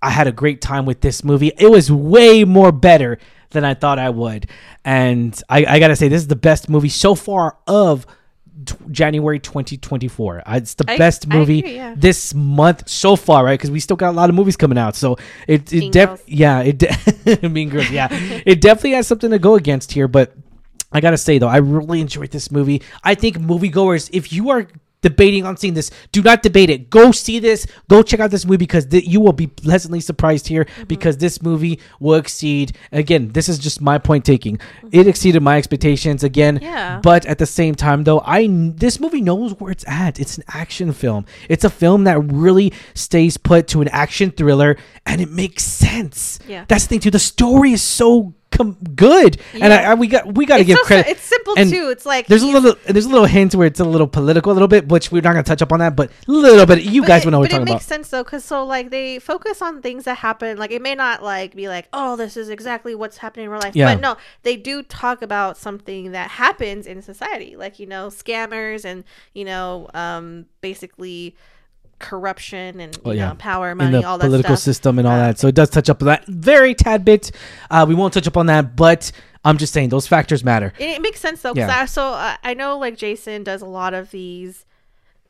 I 0.00 0.10
had 0.10 0.26
a 0.26 0.32
great 0.32 0.60
time 0.60 0.86
with 0.86 1.00
this 1.00 1.24
movie. 1.24 1.52
It 1.58 1.70
was 1.70 1.90
way 1.90 2.44
more 2.44 2.72
better 2.72 3.18
than 3.50 3.64
I 3.64 3.74
thought 3.74 3.98
I 3.98 4.10
would. 4.10 4.48
And 4.84 5.40
I, 5.48 5.64
I 5.64 5.78
gotta 5.78 5.96
say, 5.96 6.08
this 6.08 6.22
is 6.22 6.28
the 6.28 6.36
best 6.36 6.68
movie 6.68 6.88
so 6.88 7.14
far 7.14 7.56
of 7.66 8.06
t- 8.64 8.74
January 8.90 9.38
2024. 9.38 10.42
Uh, 10.46 10.56
It's 10.56 10.74
the 10.74 10.84
I- 10.88 10.96
best 10.98 11.26
movie 11.28 11.60
agree, 11.60 11.74
yeah. 11.76 11.94
this 11.96 12.34
month 12.34 12.88
so 12.88 13.16
far, 13.16 13.44
right? 13.44 13.58
Because 13.58 13.70
we 13.70 13.80
still 13.80 13.96
got 13.96 14.10
a 14.10 14.16
lot 14.16 14.28
of 14.30 14.34
movies 14.36 14.56
coming 14.56 14.78
out. 14.78 14.96
So 14.96 15.16
it, 15.46 15.72
it 15.72 15.92
def- 15.92 16.22
yeah, 16.26 16.60
it 16.60 16.78
de- 16.78 17.48
Mean 17.48 17.68
Girls, 17.70 17.90
yeah, 17.90 18.08
it 18.46 18.60
definitely 18.60 18.92
has 18.92 19.06
something 19.06 19.30
to 19.30 19.38
go 19.38 19.54
against 19.54 19.92
here. 19.92 20.08
But 20.08 20.32
I 20.92 21.00
gotta 21.00 21.18
say 21.18 21.38
though, 21.38 21.48
I 21.48 21.58
really 21.58 22.00
enjoyed 22.00 22.30
this 22.30 22.50
movie. 22.50 22.82
I 23.04 23.14
think 23.14 23.38
moviegoers, 23.38 24.08
if 24.12 24.32
you 24.32 24.50
are 24.50 24.66
debating 25.00 25.44
on 25.44 25.56
seeing 25.56 25.74
this, 25.74 25.90
do 26.12 26.22
not 26.22 26.42
debate 26.42 26.70
it. 26.70 26.90
Go 26.90 27.12
see 27.12 27.38
this. 27.38 27.66
Go 27.88 28.02
check 28.02 28.20
out 28.20 28.30
this 28.30 28.44
movie 28.44 28.56
because 28.58 28.86
th- 28.86 29.06
you 29.06 29.20
will 29.20 29.32
be 29.32 29.46
pleasantly 29.46 30.00
surprised 30.00 30.46
here 30.48 30.64
Mm-hmm. 30.64 30.84
because 30.84 31.16
this 31.18 31.40
movie 31.42 31.78
will 32.00 32.14
exceed. 32.16 32.76
Again, 32.92 33.28
this 33.32 33.48
is 33.48 33.58
just 33.58 33.80
my 33.80 33.98
point 33.98 34.24
taking. 34.24 34.58
It 34.92 35.06
exceeded 35.06 35.42
my 35.42 35.56
expectations 35.56 36.22
again. 36.24 36.56
Mm-hmm. 36.56 36.64
Yeah. 36.64 37.00
But 37.02 37.26
at 37.26 37.38
the 37.38 37.46
same 37.46 37.74
time, 37.74 38.04
though, 38.04 38.20
I 38.24 38.46
this 38.48 38.98
movie 39.00 39.20
knows 39.20 39.52
where 39.60 39.70
it's 39.70 39.84
at. 39.86 40.18
It's 40.20 40.36
an 40.36 40.44
action 40.48 40.92
film. 40.92 41.26
It's 41.48 41.64
a 41.64 41.70
film 41.70 42.04
that 42.04 42.18
really 42.20 42.72
stays 42.94 43.36
put 43.36 43.68
to 43.68 43.80
an 43.82 43.88
action 43.88 44.30
thriller, 44.30 44.76
and 45.06 45.20
it 45.20 45.30
makes 45.30 45.62
sense. 45.64 46.38
Yeah. 46.48 46.64
That's 46.68 46.84
the 46.84 46.88
thing 46.88 47.00
too. 47.00 47.10
The 47.10 47.18
story 47.18 47.72
is 47.72 47.82
so 47.82 48.34
com- 48.58 48.76
good, 48.94 49.40
and 49.54 49.72
I, 49.72 49.92
I, 49.92 49.94
we 49.94 50.06
got 50.06 50.34
we 50.34 50.44
got 50.44 50.58
to 50.58 50.64
give 50.64 50.76
so, 50.76 50.84
credit. 50.84 51.08
it's 51.08 51.22
simple 51.22 51.54
And 51.56 51.70
too. 51.70 51.88
It's 51.90 52.04
like 52.04 52.26
There's 52.26 52.42
a 52.42 52.46
little 52.46 52.74
there's 52.86 53.06
a 53.06 53.08
little 53.08 53.26
hint 53.26 53.54
where 53.54 53.66
it's 53.66 53.80
a 53.80 53.84
little 53.84 54.06
political, 54.06 54.52
a 54.52 54.54
little 54.54 54.68
bit, 54.68 54.88
which 54.88 55.10
we're 55.10 55.22
not 55.22 55.32
gonna 55.32 55.42
touch 55.42 55.62
up 55.62 55.72
on 55.72 55.78
that, 55.78 55.96
but 55.96 56.10
a 56.10 56.30
little 56.30 56.66
bit. 56.66 56.82
You 56.82 57.04
guys 57.04 57.22
it, 57.22 57.26
will 57.26 57.32
know 57.32 57.38
what 57.38 57.44
we're 57.44 57.48
talking 57.48 57.62
about. 57.62 57.66
But 57.66 57.70
it 57.70 57.74
makes 57.76 57.86
sense 57.86 58.10
though, 58.10 58.24
because 58.24 58.44
so 58.44 58.64
like 58.64 58.90
they 58.90 59.18
focus 59.18 59.62
on 59.62 59.80
things 59.80 60.04
that 60.04 60.18
happen. 60.18 60.58
Like 60.58 60.70
it 60.70 60.82
may 60.82 60.94
not 60.94 61.22
like 61.22 61.54
be 61.54 61.68
like, 61.68 61.88
oh, 61.92 62.16
this 62.16 62.36
is 62.36 62.48
exactly 62.48 62.94
what's 62.94 63.18
happening 63.18 63.46
in 63.46 63.50
real 63.50 63.60
life. 63.60 63.74
Yeah. 63.74 63.94
But 63.94 64.00
no, 64.00 64.16
they 64.42 64.56
do 64.56 64.82
talk 64.82 65.22
about 65.22 65.56
something 65.56 66.12
that 66.12 66.30
happens 66.30 66.86
in 66.86 67.02
society, 67.02 67.56
like 67.56 67.78
you 67.78 67.86
know, 67.86 68.08
scammers 68.08 68.84
and 68.84 69.04
you 69.32 69.44
know, 69.44 69.88
um, 69.94 70.46
basically 70.60 71.34
corruption 71.98 72.80
and 72.80 72.94
you 72.96 73.02
Oh, 73.04 73.10
yeah. 73.12 73.28
know, 73.28 73.34
power, 73.34 73.74
money, 73.74 74.04
all 74.04 74.18
that 74.18 74.24
political 74.26 74.56
stuff. 74.56 74.64
system 74.64 74.98
and 74.98 75.08
all 75.08 75.14
Uh, 75.14 75.26
that. 75.28 75.38
So 75.38 75.48
it 75.48 75.54
does 75.54 75.70
touch 75.70 75.88
up 75.90 76.02
on 76.02 76.06
that 76.06 76.24
very 76.26 76.74
tad 76.74 77.04
bit. 77.04 77.30
Uh, 77.70 77.84
we 77.88 77.94
won't 77.94 78.14
touch 78.14 78.26
up 78.26 78.36
on 78.36 78.46
that, 78.46 78.76
but 78.76 79.10
I'm 79.44 79.58
just 79.58 79.72
saying 79.72 79.88
those 79.88 80.06
factors 80.06 80.44
matter. 80.44 80.72
It, 80.78 80.90
it 80.90 81.02
makes 81.02 81.20
sense 81.20 81.42
though. 81.42 81.52
Yeah. 81.54 81.68
I, 81.82 81.86
so 81.86 82.02
uh, 82.04 82.36
I 82.42 82.54
know 82.54 82.78
like 82.78 82.96
Jason 82.96 83.44
does 83.44 83.62
a 83.62 83.66
lot 83.66 83.94
of 83.94 84.10
these. 84.10 84.64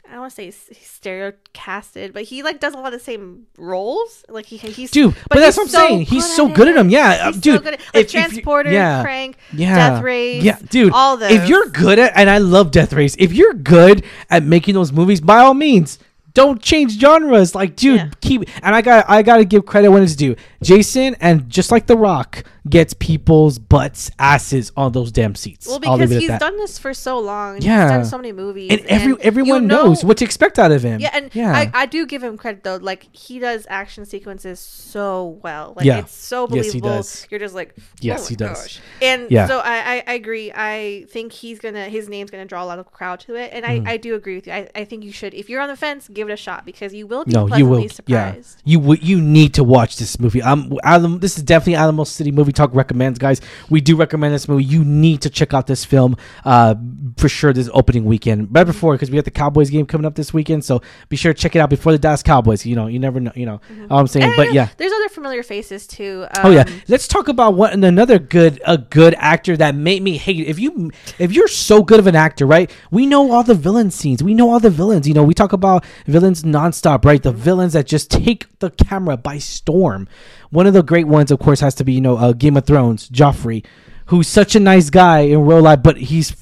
I 0.06 0.12
don't 0.12 0.20
want 0.20 0.34
to 0.36 0.50
say 0.52 0.72
stereocasted, 0.72 2.12
but 2.14 2.22
he 2.22 2.42
like 2.42 2.60
does 2.60 2.72
a 2.72 2.78
lot 2.78 2.86
of 2.86 2.92
the 2.98 3.04
same 3.04 3.46
roles. 3.58 4.24
Like 4.28 4.46
he 4.46 4.56
he's 4.56 4.90
Dude, 4.90 5.14
but, 5.28 5.38
that's 5.38 5.56
what 5.58 5.64
I'm 5.64 5.68
so 5.68 5.78
saying. 5.86 6.00
He's 6.06 6.34
so 6.34 6.48
good 6.48 6.68
at 6.68 6.74
them. 6.74 6.88
Yeah, 6.88 7.08
uh, 7.28 7.32
He's 7.32 7.40
dude. 7.42 7.56
so 7.56 7.62
good 7.62 7.74
at, 7.74 7.80
like 7.80 7.88
if- 7.92 8.06
if 8.06 8.14
you- 8.14 8.20
transporter, 8.20 8.70
yeah. 8.72 9.02
crank, 9.02 9.36
yeah. 9.52 9.74
death 9.90 10.02
race, 10.02 10.42
Yeah, 10.42 10.58
dude. 10.70 10.92
all 10.94 11.18
those. 11.18 11.30
If 11.32 11.48
you're 11.48 11.66
good 11.66 11.98
at, 11.98 12.12
and 12.16 12.30
I 12.30 12.38
love 12.38 12.70
Death 12.70 12.92
Race, 12.94 13.16
if 13.18 13.32
you're 13.32 13.52
good 13.54 14.04
at 14.30 14.42
making 14.44 14.74
those 14.74 14.92
movies, 14.92 15.20
by 15.20 15.40
all 15.40 15.54
means, 15.54 15.98
don't 16.38 16.62
change 16.62 16.98
genres. 17.00 17.54
Like, 17.54 17.74
dude, 17.74 17.96
Yeah. 17.96 18.10
keep. 18.20 18.44
And 18.62 18.74
I 18.74 18.80
got, 18.80 19.04
I 19.10 19.22
got 19.22 19.38
to 19.38 19.44
give 19.44 19.66
credit 19.66 19.90
when 19.90 20.02
it's 20.04 20.14
due. 20.14 20.36
Jason 20.62 21.16
and 21.20 21.48
just 21.50 21.72
like 21.72 21.86
The 21.88 21.96
Rock 21.96 22.44
gets 22.70 22.94
people's 22.94 23.58
butts, 23.58 24.10
asses 24.18 24.72
on 24.76 24.92
those 24.92 25.10
damn 25.12 25.34
seats. 25.34 25.66
well 25.66 25.78
because 25.78 26.10
he's 26.10 26.28
done 26.38 26.56
this 26.56 26.78
for 26.78 26.92
so 26.94 27.18
long. 27.18 27.56
and 27.56 27.64
Yeah. 27.64 27.82
he's 27.82 27.90
done 27.90 28.04
so 28.04 28.16
many 28.18 28.32
movies, 28.32 28.70
and 28.70 28.80
every 28.86 29.08
you 29.08 29.18
everyone 29.20 29.66
know- 29.66 29.84
knows 29.86 30.04
what 30.04 30.16
to 30.18 30.24
expect 30.24 30.58
out 30.58 30.70
of 30.72 30.82
him. 30.82 31.00
Yeah, 31.00 31.10
and 31.12 31.30
yeah, 31.34 31.52
I, 31.52 31.70
I 31.74 31.86
do 31.86 32.06
give 32.06 32.22
him 32.22 32.36
credit 32.36 32.64
though. 32.64 32.76
Like 32.76 33.06
he 33.12 33.38
does 33.38 33.66
action 33.68 34.04
sequences 34.04 34.60
so 34.60 35.38
well. 35.42 35.74
Like 35.76 35.86
Yeah. 35.86 35.98
it's 35.98 36.12
so 36.14 36.46
Yes, 36.50 36.66
he 36.66 36.80
believable. 36.80 36.96
does. 36.96 37.26
You're 37.30 37.40
just 37.40 37.54
like, 37.54 37.74
Yes, 38.00 38.20
oh 38.20 38.22
my 38.24 38.28
he 38.28 38.36
does. 38.36 38.58
gosh. 38.62 38.80
And 39.02 39.30
Yeah. 39.30 39.46
so 39.46 39.58
I, 39.58 39.76
I, 39.96 40.04
I 40.06 40.12
agree. 40.14 40.52
I 40.54 41.06
think 41.10 41.32
he's 41.32 41.58
gonna 41.58 41.84
his 41.88 42.08
name's 42.08 42.30
gonna 42.30 42.44
draw 42.46 42.62
a 42.64 42.66
lot 42.66 42.78
of 42.78 42.90
crowd 42.92 43.20
to 43.20 43.34
it. 43.34 43.50
And 43.52 43.64
Mm. 43.64 43.86
I, 43.88 43.92
I 43.92 43.96
do 43.96 44.14
agree 44.14 44.36
with 44.36 44.46
you. 44.46 44.52
I, 44.52 44.68
I 44.74 44.84
think 44.84 45.04
you 45.04 45.12
should 45.12 45.34
if 45.34 45.48
you're 45.50 45.60
on 45.60 45.68
the 45.68 45.76
fence, 45.76 46.08
give 46.08 46.28
it 46.28 46.32
a 46.32 46.36
shot 46.36 46.64
because 46.64 46.94
you 46.94 47.06
will 47.06 47.24
be 47.24 47.32
no, 47.32 47.42
you 47.42 47.48
pleasantly 47.48 47.82
will. 47.82 47.88
surprised. 47.88 48.62
Yeah, 48.64 48.72
you 48.72 48.78
w- 48.80 49.00
you 49.02 49.20
need 49.20 49.54
to 49.54 49.64
watch 49.64 49.96
this 49.96 50.18
movie. 50.18 50.42
Um, 50.42 50.76
Adam, 50.82 51.18
this 51.20 51.36
is 51.36 51.42
definitely 51.42 51.76
Alamo 51.76 52.04
City 52.04 52.30
Movie 52.32 52.52
Talk 52.58 52.74
recommends, 52.74 53.20
guys. 53.20 53.40
We 53.70 53.80
do 53.80 53.94
recommend 53.94 54.34
this 54.34 54.48
movie. 54.48 54.64
You 54.64 54.84
need 54.84 55.22
to 55.22 55.30
check 55.30 55.54
out 55.54 55.68
this 55.68 55.84
film, 55.84 56.16
uh, 56.44 56.74
for 57.16 57.28
sure. 57.28 57.52
This 57.52 57.70
opening 57.72 58.04
weekend, 58.04 58.48
right 58.50 58.64
before, 58.64 58.94
because 58.94 59.12
we 59.12 59.14
got 59.16 59.24
the 59.24 59.30
Cowboys 59.30 59.70
game 59.70 59.86
coming 59.86 60.04
up 60.04 60.16
this 60.16 60.34
weekend. 60.34 60.64
So 60.64 60.82
be 61.08 61.16
sure 61.16 61.32
to 61.32 61.40
check 61.40 61.54
it 61.54 61.60
out 61.60 61.70
before 61.70 61.92
the 61.92 62.00
Dallas 62.00 62.24
Cowboys. 62.24 62.66
You 62.66 62.74
know, 62.74 62.88
you 62.88 62.98
never 62.98 63.20
know. 63.20 63.30
You 63.36 63.46
know, 63.46 63.60
all 63.88 64.00
I'm 64.00 64.08
saying. 64.08 64.24
And 64.24 64.36
But 64.36 64.52
yeah. 64.52 64.70
there's 64.76 64.90
other 64.90 65.08
familiar 65.08 65.44
faces 65.44 65.86
too. 65.86 66.26
Oh 66.42 66.50
yeah, 66.50 66.62
Um, 66.62 66.82
let's 66.88 67.06
talk 67.06 67.28
about 67.28 67.54
what 67.54 67.72
and 67.72 67.84
another 67.84 68.18
good 68.18 68.60
a 68.66 68.76
good 68.76 69.14
actor 69.18 69.56
that 69.56 69.76
made 69.76 70.02
me 70.02 70.16
hate. 70.16 70.46
If 70.48 70.58
you 70.58 70.90
if 71.20 71.32
you're 71.32 71.46
so 71.46 71.84
good 71.84 72.00
of 72.00 72.08
an 72.08 72.16
actor, 72.16 72.44
right? 72.44 72.70
We 72.90 73.06
know 73.06 73.30
all 73.30 73.44
the 73.44 73.54
villain 73.54 73.92
scenes. 73.92 74.20
We 74.20 74.34
know 74.34 74.50
all 74.50 74.58
the 74.58 74.70
villains. 74.70 75.06
You 75.06 75.14
know, 75.14 75.22
we 75.22 75.34
talk 75.34 75.52
about 75.52 75.84
villains 76.06 76.42
nonstop, 76.42 77.04
right? 77.04 77.22
The 77.22 77.30
villains 77.30 77.74
that 77.74 77.86
just 77.86 78.10
take 78.10 78.46
the 78.58 78.70
camera 78.70 79.16
by 79.16 79.38
storm. 79.38 80.08
One 80.50 80.66
of 80.66 80.72
the 80.72 80.82
great 80.82 81.06
ones, 81.06 81.30
of 81.30 81.38
course, 81.38 81.60
has 81.60 81.74
to 81.76 81.84
be 81.84 81.92
you 81.92 82.00
know 82.00 82.16
uh, 82.16 82.32
Game 82.48 82.56
of 82.56 82.64
Thrones, 82.64 83.08
Joffrey, 83.10 83.64
who's 84.06 84.26
such 84.26 84.56
a 84.56 84.60
nice 84.60 84.88
guy 84.88 85.20
in 85.20 85.44
real 85.44 85.60
life, 85.60 85.82
but 85.82 85.98
he's 85.98 86.34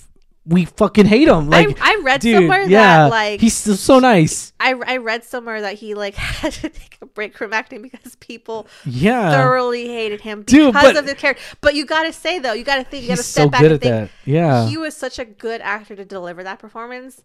we 0.48 0.64
fucking 0.64 1.06
hate 1.06 1.26
him. 1.26 1.52
I, 1.52 1.64
Like 1.64 1.78
I 1.82 2.00
read 2.04 2.20
dude, 2.20 2.36
somewhere 2.36 2.62
yeah, 2.62 2.98
that 2.98 3.10
like 3.10 3.40
he's 3.40 3.54
so, 3.56 3.74
so 3.74 3.98
nice. 3.98 4.52
I, 4.60 4.74
I 4.86 4.98
read 4.98 5.24
somewhere 5.24 5.60
that 5.62 5.74
he 5.74 5.94
like 5.96 6.14
had 6.42 6.52
to 6.52 6.68
take 6.68 6.98
a 7.02 7.06
break 7.06 7.36
from 7.36 7.52
acting 7.52 7.82
because 7.82 8.14
people 8.20 8.68
Yeah, 8.84 9.32
thoroughly 9.32 9.88
hated 9.88 10.20
him 10.20 10.42
because 10.42 10.52
Dude, 10.52 10.72
but- 10.74 10.96
of 10.96 11.06
the 11.06 11.16
character. 11.16 11.42
But 11.60 11.74
you 11.74 11.84
got 11.84 12.04
to 12.04 12.12
say 12.12 12.38
though, 12.38 12.52
you 12.52 12.62
got 12.62 12.76
to 12.76 12.84
think, 12.84 13.02
you 13.02 13.08
got 13.08 13.16
to 13.16 13.24
step 13.24 13.46
so 13.46 13.50
back 13.50 13.62
and 13.62 13.70
think. 13.80 13.82
that. 13.82 14.10
Yeah, 14.24 14.68
He 14.68 14.76
was 14.78 14.96
such 14.96 15.18
a 15.18 15.24
good 15.24 15.60
actor 15.62 15.96
to 15.96 16.04
deliver 16.04 16.44
that 16.44 16.60
performance 16.60 17.24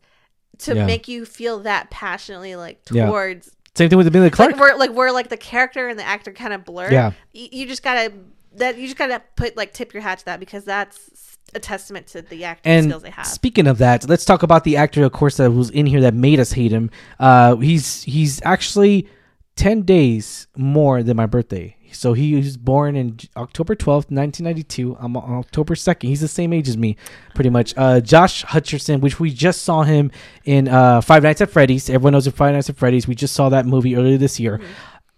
to 0.59 0.73
Yeah. 0.75 0.88
make 0.88 1.07
you 1.07 1.25
feel 1.25 1.59
that 1.59 1.91
passionately 1.91 2.55
like 2.55 2.81
Yeah. 2.91 3.05
towards 3.05 3.55
same 3.75 3.89
thing 3.89 3.97
with 4.00 4.07
Emilia 4.07 4.31
Clarke. 4.31 4.53
like 4.53 4.59
where 4.59 4.75
like 4.77 4.91
where 4.93 5.11
like 5.11 5.29
the 5.29 5.38
character 5.38 5.88
and 5.88 5.97
the 6.00 6.03
actor 6.03 6.31
kind 6.33 6.53
of 6.53 6.65
blur. 6.65 6.91
Yeah. 6.91 7.11
You, 7.33 7.67
just 7.67 7.83
gotta 7.83 8.11
that 8.55 8.77
you 8.77 8.86
just 8.88 8.98
gotta 8.98 9.22
put 9.36 9.55
like 9.58 9.74
tip 9.74 9.93
your 9.93 10.03
hat 10.03 10.20
to 10.20 10.25
that 10.25 10.39
because 10.39 10.63
that's 10.65 11.38
a 11.53 11.60
testament 11.60 12.08
to 12.08 12.22
the 12.22 12.46
acting 12.46 12.72
And 12.72 12.86
skills 12.86 13.03
they 13.03 13.10
have. 13.10 13.25
speaking 13.27 13.67
of 13.67 13.77
that, 13.79 14.08
let's 14.08 14.24
talk 14.25 14.41
about 14.43 14.63
the 14.63 14.77
actor, 14.77 15.03
of 15.03 15.12
course, 15.12 15.38
that 15.38 15.51
was 15.51 15.70
in 15.70 15.86
here 15.86 16.01
that 16.01 16.13
made 16.13 16.39
us 16.39 16.51
hate 16.53 16.72
him. 16.72 16.89
Uh, 17.20 17.55
he's 17.58 18.03
he's 18.03 18.41
actually 18.43 19.08
ten 19.55 19.81
days 19.81 20.48
more 20.55 21.03
than 21.03 21.17
my 21.17 21.25
birthday. 21.25 21.75
So 21.93 22.13
he 22.13 22.36
was 22.36 22.55
born 22.55 22.96
in 22.96 23.20
October 23.36 23.75
12th, 23.75 24.08
1992. 24.10 24.96
I'm 24.98 25.17
on 25.17 25.39
October 25.39 25.75
2nd. 25.75 26.03
He's 26.03 26.22
the 26.22 26.27
same 26.29 26.53
age 26.53 26.70
as 26.70 26.77
me, 26.77 26.96
pretty 27.36 27.50
much. 27.50 27.74
Uh, 27.75 28.00
Josh 28.00 28.46
Hutcherson, 28.46 29.01
which 29.01 29.20
we 29.20 29.29
just 29.29 29.63
saw 29.63 29.84
him 29.84 30.10
in 30.46 30.70
uh, 30.70 31.01
Five 31.01 31.24
Nights 31.24 31.41
at 31.41 31.50
Freddy's. 31.50 31.89
Everyone 31.89 32.13
knows 32.13 32.27
in 32.27 32.31
Five 32.31 32.53
Nights 32.53 32.70
at 32.70 32.77
Freddy's. 32.77 33.10
We 33.10 33.15
just 33.15 33.34
saw 33.36 33.50
that 33.50 33.65
movie 33.65 33.98
earlier 33.98 34.17
this 34.17 34.39
year. 34.39 34.62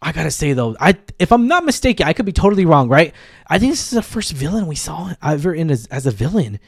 I 0.03 0.11
gotta 0.11 0.31
say 0.31 0.53
though, 0.53 0.75
I 0.79 0.97
if 1.17 1.31
I'm 1.31 1.47
not 1.47 1.65
mistaken, 1.65 2.07
I 2.07 2.13
could 2.13 2.25
be 2.25 2.31
totally 2.31 2.65
wrong, 2.65 2.89
right? 2.89 3.13
I 3.47 3.59
think 3.59 3.71
this 3.71 3.83
is 3.85 3.91
the 3.91 4.01
first 4.01 4.33
villain 4.33 4.67
we 4.67 4.75
saw 4.75 5.13
ever 5.23 5.53
in 5.53 5.71
as, 5.71 5.85
as 5.87 6.05
a 6.05 6.11
villain, 6.11 6.59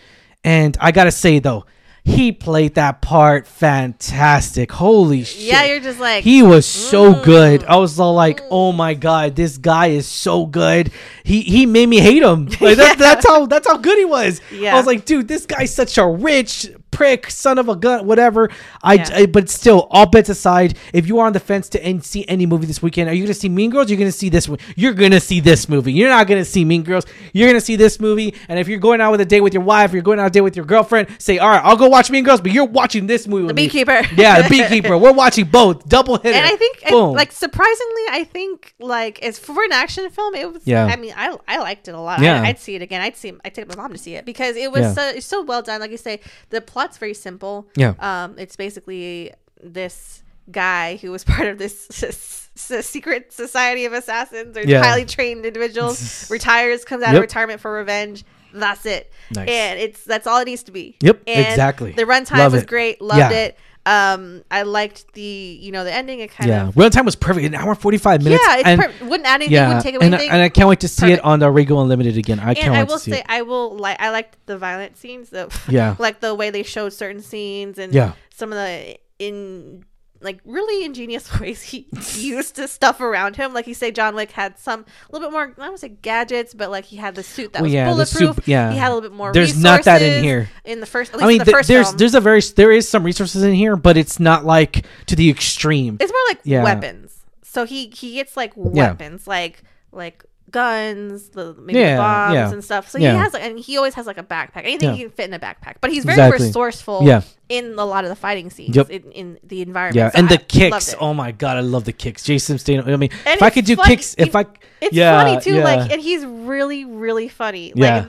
and 0.43 0.77
I 0.79 0.91
gotta 0.91 1.11
say 1.11 1.39
though, 1.39 1.65
he 2.05 2.31
played 2.31 2.75
that 2.75 3.01
part 3.01 3.47
fantastic. 3.47 4.71
Holy 4.71 5.23
shit! 5.23 5.41
Yeah, 5.41 5.65
you're 5.65 5.79
just 5.79 5.99
like 5.99 6.23
He 6.23 6.43
was 6.43 6.67
so 6.67 7.15
mm. 7.15 7.23
good. 7.23 7.63
I 7.63 7.77
was 7.77 7.99
all 7.99 8.13
like, 8.13 8.41
"Oh 8.51 8.71
my 8.71 8.93
god, 8.93 9.35
this 9.35 9.57
guy 9.57 9.87
is 9.87 10.07
so 10.07 10.45
good." 10.45 10.91
He 11.23 11.41
he 11.41 11.65
made 11.65 11.87
me 11.87 11.99
hate 11.99 12.21
him. 12.21 12.45
Like 12.61 12.77
that, 12.77 12.97
that's 12.99 13.27
how 13.27 13.47
that's 13.47 13.67
how 13.67 13.77
good 13.77 13.97
he 13.97 14.05
was. 14.05 14.39
Yeah. 14.51 14.75
I 14.75 14.77
was 14.77 14.85
like, 14.85 15.05
"Dude, 15.05 15.27
this 15.27 15.47
guy's 15.47 15.73
such 15.73 15.97
a 15.97 16.05
rich 16.05 16.69
prick, 16.95 17.29
son 17.29 17.57
of 17.57 17.69
a 17.69 17.75
gun, 17.75 18.05
whatever." 18.07 18.49
I, 18.83 18.93
Yeah. 18.95 19.09
I- 19.13 19.25
but 19.25 19.49
still, 19.49 19.87
all 19.91 20.05
bets 20.05 20.29
aside, 20.29 20.77
if 20.93 21.07
you 21.07 21.19
are 21.19 21.27
on 21.27 21.33
the 21.33 21.39
fence 21.39 21.69
to 21.69 21.99
see 22.01 22.25
any 22.27 22.45
movie 22.45 22.65
this 22.65 22.81
weekend, 22.81 23.09
are 23.09 23.13
you 23.13 23.23
going 23.23 23.33
to 23.33 23.39
see 23.39 23.49
Mean 23.49 23.69
Girls? 23.71 23.89
You're 23.89 23.97
going 23.97 24.11
to 24.11 24.17
see 24.17 24.29
this 24.29 24.47
one. 24.49 24.59
You're 24.75 24.93
going 24.93 25.11
to 25.11 25.19
see 25.19 25.39
this 25.39 25.67
movie. 25.69 25.93
You're 25.93 26.09
not 26.09 26.27
going 26.27 26.41
to 26.41 26.45
see 26.49 26.63
Mean 26.65 26.83
Girls. 26.83 27.05
You're 27.33 27.47
going 27.49 27.59
to 27.59 27.65
see 27.65 27.75
this 27.75 27.99
movie. 27.99 28.33
And 28.49 28.59
if 28.59 28.67
you're 28.67 28.79
going 28.79 29.01
out 29.01 29.11
with 29.11 29.21
a 29.21 29.25
date 29.25 29.41
with 29.41 29.53
your 29.53 29.63
wife, 29.63 29.93
you're 29.93 30.01
going 30.01 30.19
out 30.19 30.27
a 30.27 30.29
date 30.29 30.41
with 30.41 30.55
your 30.55 30.65
girlfriend, 30.65 31.07
say, 31.19 31.37
"All 31.37 31.49
right, 31.49 31.61
I'll 31.63 31.75
go 31.77 31.87
watch 31.87 32.09
Mean 32.09 32.23
Girls," 32.23 32.41
but 32.41 32.51
you're 32.51 32.65
watching 32.65 33.07
this 33.07 33.27
movie. 33.27 33.41
the 33.43 33.47
with 33.47 33.55
me. 33.55 33.65
beekeeper. 33.67 34.01
Yeah, 34.17 34.41
the 34.43 34.49
beekeeper. 34.49 34.97
We're 34.97 35.11
watching 35.13 35.45
both. 35.45 35.87
Double 35.89 36.17
hitter. 36.17 36.35
and 36.37 36.45
I 36.45 36.55
think, 36.55 36.79
I- 36.85 36.93
like 36.93 37.31
surprisingly, 37.31 38.03
I 38.11 38.23
think 38.23 38.73
like 38.79 39.19
it's 39.21 39.37
for 39.39 39.61
an 39.63 39.71
action 39.71 40.09
film. 40.09 40.35
It 40.35 40.51
was. 40.53 40.61
Yeah. 40.65 40.85
I 40.85 40.95
mean, 40.95 41.13
I 41.15 41.35
I 41.47 41.57
liked 41.59 41.87
it 41.87 41.95
a 41.95 41.99
lot. 41.99 42.21
Yeah. 42.21 42.41
I, 42.41 42.47
I'd 42.47 42.59
see 42.59 42.75
it 42.75 42.81
again. 42.81 43.01
I'd 43.01 43.15
see. 43.17 43.33
I'd 43.43 43.53
take 43.53 43.67
my 43.67 43.75
mom 43.75 43.91
to 43.91 43.97
see 43.97 44.15
it 44.15 44.25
because 44.25 44.55
it 44.55 44.71
was 44.71 44.81
Yeah. 44.81 44.93
so 44.93 45.09
it's 45.09 45.25
so 45.25 45.41
well 45.43 45.61
done. 45.61 45.79
Like 45.81 45.91
you 45.91 45.97
say, 45.97 46.19
the 46.49 46.61
plot's 46.85 46.97
very 46.97 47.13
simple. 47.13 47.67
Yeah. 47.75 47.93
Um, 47.99 48.35
it's 48.37 48.55
basically 48.55 49.33
this 49.63 50.23
guy 50.51 50.97
who 50.97 51.11
was 51.11 51.23
part 51.33 51.47
of 51.47 51.57
this. 51.57 51.87
s- 51.91 52.49
s- 52.55 52.85
secret 52.85 53.33
society 53.33 53.83
of 53.85 53.91
assassins 53.93 54.55
or 54.55 54.61
Yeah. 54.61 54.81
highly 54.81 55.03
trained 55.05 55.45
individuals 55.45 56.29
retires 56.31 56.85
comes 56.85 57.03
out 57.03 57.09
Yep. 57.09 57.15
of 57.17 57.21
retirement 57.21 57.59
for 57.59 57.71
revenge 57.73 58.23
that's 58.53 58.85
it 58.85 59.11
Nice. 59.31 59.49
and 59.49 59.77
it's 59.77 60.01
that's 60.05 60.25
all 60.25 60.39
it 60.39 60.45
needs 60.45 60.63
to 60.63 60.71
be 60.71 60.95
Yep, 61.01 61.23
and 61.27 61.45
exactly. 61.47 61.91
the 61.91 62.03
runtime 62.03 62.49
was 62.53 62.63
it. 62.63 62.67
great 62.69 63.01
loved 63.01 63.19
Yeah. 63.19 63.29
it 63.31 63.57
um 63.87 64.43
i 64.49 64.63
liked 64.63 65.13
the 65.13 65.21
you 65.21 65.71
know 65.71 65.83
the 65.83 65.93
ending 65.93 66.19
it 66.19 66.31
kind 66.31 66.49
yeah, 66.49 66.67
of 66.67 66.75
runtime 66.75 67.05
was 67.05 67.15
perfect. 67.15 67.45
An 67.45 67.53
hour 67.55 67.69
and 67.69 67.79
forty 67.79 67.97
five 67.97 68.23
minutes. 68.23 68.43
yeah, 68.47 68.57
it's 68.57 68.67
and, 68.67 68.81
perfect. 68.81 69.01
Wouldn't 69.03 69.27
add 69.27 69.35
anything. 69.35 69.53
Yeah, 69.53 69.67
wouldn't 69.67 69.83
take 69.83 69.95
away 69.95 70.05
and, 70.05 70.15
anything. 70.15 70.31
and 70.31 70.41
I 70.41 70.49
can't 70.49 70.67
wait 70.67 70.79
to 70.79 70.87
see 70.87 71.01
Perfect. 71.01 71.19
it 71.19 71.25
on 71.25 71.39
the 71.39 71.51
Regal 71.51 71.81
Unlimited 71.81 72.17
again. 72.17 72.39
I 72.39 72.53
can't 72.55 72.67
and 72.67 72.73
wait 72.73 72.79
I 72.79 72.83
will 72.83 72.97
to 72.97 72.99
see 72.99 73.11
say, 73.11 73.19
it. 73.19 73.25
I 73.29 73.41
will 73.43 73.77
like. 73.77 74.01
I 74.01 74.09
liked 74.09 74.37
the 74.47 74.57
violent 74.57 74.97
scenes. 74.97 75.29
The 75.29 75.55
Yeah. 75.69 75.95
like 75.99 76.19
the 76.19 76.33
way 76.33 76.49
they 76.49 76.63
showed 76.63 76.93
certain 76.93 77.21
scenes 77.21 77.77
and 77.77 77.93
Yeah. 77.93 78.13
some 78.33 78.51
of 78.51 78.57
the 78.57 78.97
in 79.19 79.85
like 80.25 80.41
really 80.43 80.83
ingenious 80.83 81.39
ways 81.39 81.61
he 81.61 81.87
used 82.15 82.57
the 82.57 82.67
stuff 82.67 82.99
around 82.99 83.37
him. 83.37 83.53
Like 83.53 83.67
you 83.67 83.73
say, 83.73 83.91
John 83.91 84.13
Wick 84.15 84.31
had 84.31 84.59
some 84.59 84.81
a 84.81 85.11
little 85.13 85.29
bit 85.29 85.31
more. 85.31 85.43
I 85.43 85.47
don't 85.47 85.57
want 85.59 85.75
to 85.75 85.79
say 85.79 85.89
gadgets, 85.89 86.53
but 86.53 86.69
like 86.69 86.83
he 86.83 86.97
had 86.97 87.15
the 87.15 87.23
suit 87.23 87.53
that 87.53 87.59
Well, 87.61 87.67
was 87.67 87.73
yeah, 87.73 87.85
bulletproof. 87.89 88.35
suit- 88.35 88.47
yeah. 88.47 88.71
he 88.73 88.77
had 88.77 88.87
a 88.91 88.93
little 88.93 89.09
bit 89.09 89.15
more. 89.15 89.31
There's 89.31 89.57
not 89.57 89.83
that 89.85 90.01
in 90.01 90.21
here. 90.23 90.49
in 90.65 90.81
the 90.81 90.85
first. 90.85 91.13
At 91.13 91.19
least 91.19 91.23
I 91.25 91.27
mean, 91.29 91.37
the 91.39 91.45
th- 91.45 91.65
there's 91.67 91.87
film. 91.87 91.97
there's 91.97 92.15
a 92.15 92.19
very 92.21 92.41
there 92.57 92.71
is 92.73 92.89
some 92.89 93.03
resources 93.03 93.43
in 93.43 93.53
here, 93.53 93.77
but 93.77 93.95
it's 93.95 94.19
not 94.19 94.43
like 94.43 94.85
to 95.05 95.15
the 95.15 95.29
extreme. 95.29 95.97
It's 96.01 96.11
more 96.11 96.21
like 96.27 96.39
Yeah. 96.43 96.63
weapons. 96.63 97.13
So 97.43 97.65
he 97.65 97.87
he 97.95 98.15
gets 98.15 98.35
like 98.35 98.53
Yeah. 98.57 98.89
weapons, 98.89 99.27
like 99.27 99.61
like 99.93 100.25
guns, 100.59 101.29
the 101.29 101.53
maybe 101.65 101.79
Yeah, 101.79 101.97
bombs 101.97 102.33
yeah. 102.35 102.51
and 102.51 102.63
stuff. 102.63 102.89
So 102.89 102.97
Yeah. 102.97 103.11
he 103.13 103.17
has 103.19 103.33
like, 103.33 103.43
and 103.43 103.59
he 103.59 103.77
always 103.77 103.93
has 103.95 104.07
like 104.07 104.17
a 104.17 104.23
backpack. 104.23 104.63
Anything 104.63 104.93
he 104.95 105.01
can 105.03 105.09
fit 105.11 105.27
in 105.29 105.33
a 105.33 105.39
backpack. 105.39 105.75
But 105.81 105.91
he's 105.91 106.05
very 106.05 106.15
Exactly. 106.17 106.47
resourceful. 106.47 107.01
Yeah. 107.03 107.21
In 107.49 107.75
a 107.77 107.85
lot 107.85 108.03
of 108.05 108.09
the 108.09 108.15
fighting 108.15 108.49
scenes, 108.49 108.75
Yep. 108.75 108.89
in, 108.89 109.03
in 109.11 109.27
the 109.43 109.61
environment. 109.61 109.97
Yeah, 109.97 110.09
So 110.11 110.17
and 110.19 110.29
the 110.29 110.37
kicks. 110.39 110.95
Oh 110.99 111.13
my 111.13 111.31
god, 111.31 111.57
I 111.57 111.59
love 111.59 111.83
the 111.83 111.93
kicks. 111.93 112.23
Jason 112.23 112.57
Statham. 112.57 112.87
I 112.91 112.95
mean, 112.97 113.11
And 113.25 113.35
if 113.37 113.43
I 113.43 113.49
could 113.51 113.65
do 113.65 113.75
kicks, 113.75 114.15
if 114.17 114.35
I 114.35 114.45
It's 114.81 114.93
yeah, 114.95 115.21
funny 115.21 115.39
too, 115.41 115.61
like, 115.61 115.91
and 115.91 116.01
he's 116.01 116.25
really, 116.25 116.85
really 116.85 117.27
funny. 117.27 117.71
Yeah. 117.75 118.05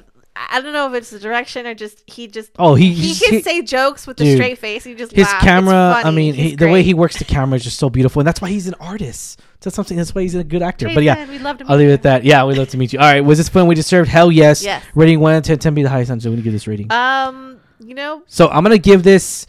I 0.51 0.61
don't 0.61 0.73
know 0.73 0.89
if 0.89 0.95
it's 0.95 1.11
the 1.11 1.19
direction 1.19 1.67
or 1.67 1.75
just 1.75 2.03
he 2.07 2.27
just 2.29 2.51
Oh, 2.59 2.75
he- 2.75 2.93
he 2.93 3.07
he's- 3.09 3.21
can 3.21 3.33
he- 3.35 3.43
say 3.43 3.63
jokes 3.63 4.07
with 4.07 4.21
a 4.21 4.35
straight 4.35 4.59
face. 4.59 4.85
He 4.85 4.95
just 4.95 5.13
his 5.13 5.25
laughs. 5.27 5.35
It's 5.35 5.45
camera. 5.45 6.01
I 6.05 6.11
mean, 6.11 6.35
he, 6.35 6.55
the 6.57 6.69
way 6.69 6.83
he 6.83 6.95
works 6.95 7.19
the 7.19 7.25
camera 7.25 7.57
is 7.57 7.65
just 7.65 7.79
so 7.79 7.89
beautiful, 7.91 8.21
and 8.21 8.27
that's 8.27 8.41
why 8.41 8.49
he's 8.51 8.67
an 8.67 8.75
artist. 8.81 9.41
That's 9.61 9.75
something. 9.75 9.97
That's 9.97 10.15
why 10.15 10.23
he's 10.23 10.35
a 10.35 10.45
good 10.45 10.63
actor. 10.63 10.89
but 10.95 11.03
yeah, 11.03 11.29
we'd 11.29 11.41
love 11.41 11.59
to 11.59 11.65
I'll 11.69 11.77
leave 11.77 11.89
it 11.89 11.95
at 11.95 12.03
that. 12.03 12.25
Yeah, 12.25 12.45
we'd 12.45 12.57
love 12.59 12.69
to 12.69 12.77
meet 12.77 12.93
you. 12.93 12.99
All 13.01 13.05
right, 13.07 13.21
was 13.21 13.39
this 13.39 13.49
fun? 13.49 13.67
We 13.67 13.75
deserved. 13.75 14.09
Hell 14.09 14.31
yes. 14.31 14.63
Yes. 14.63 14.85
Rating 14.95 15.19
one 15.19 15.43
to 15.43 15.57
ten. 15.57 15.75
Be 15.75 15.83
the 15.83 15.89
highest. 15.89 16.11
I'm 16.11 16.19
going 16.21 16.37
to 16.37 16.43
give 16.43 16.53
this 16.53 16.67
rating. 16.69 16.93
Um, 16.93 17.59
you 17.81 17.95
know, 17.95 18.23
So 18.27 18.49
I'm 18.49 18.63
gonna 18.63 18.79
give 18.79 19.03
this. 19.03 19.47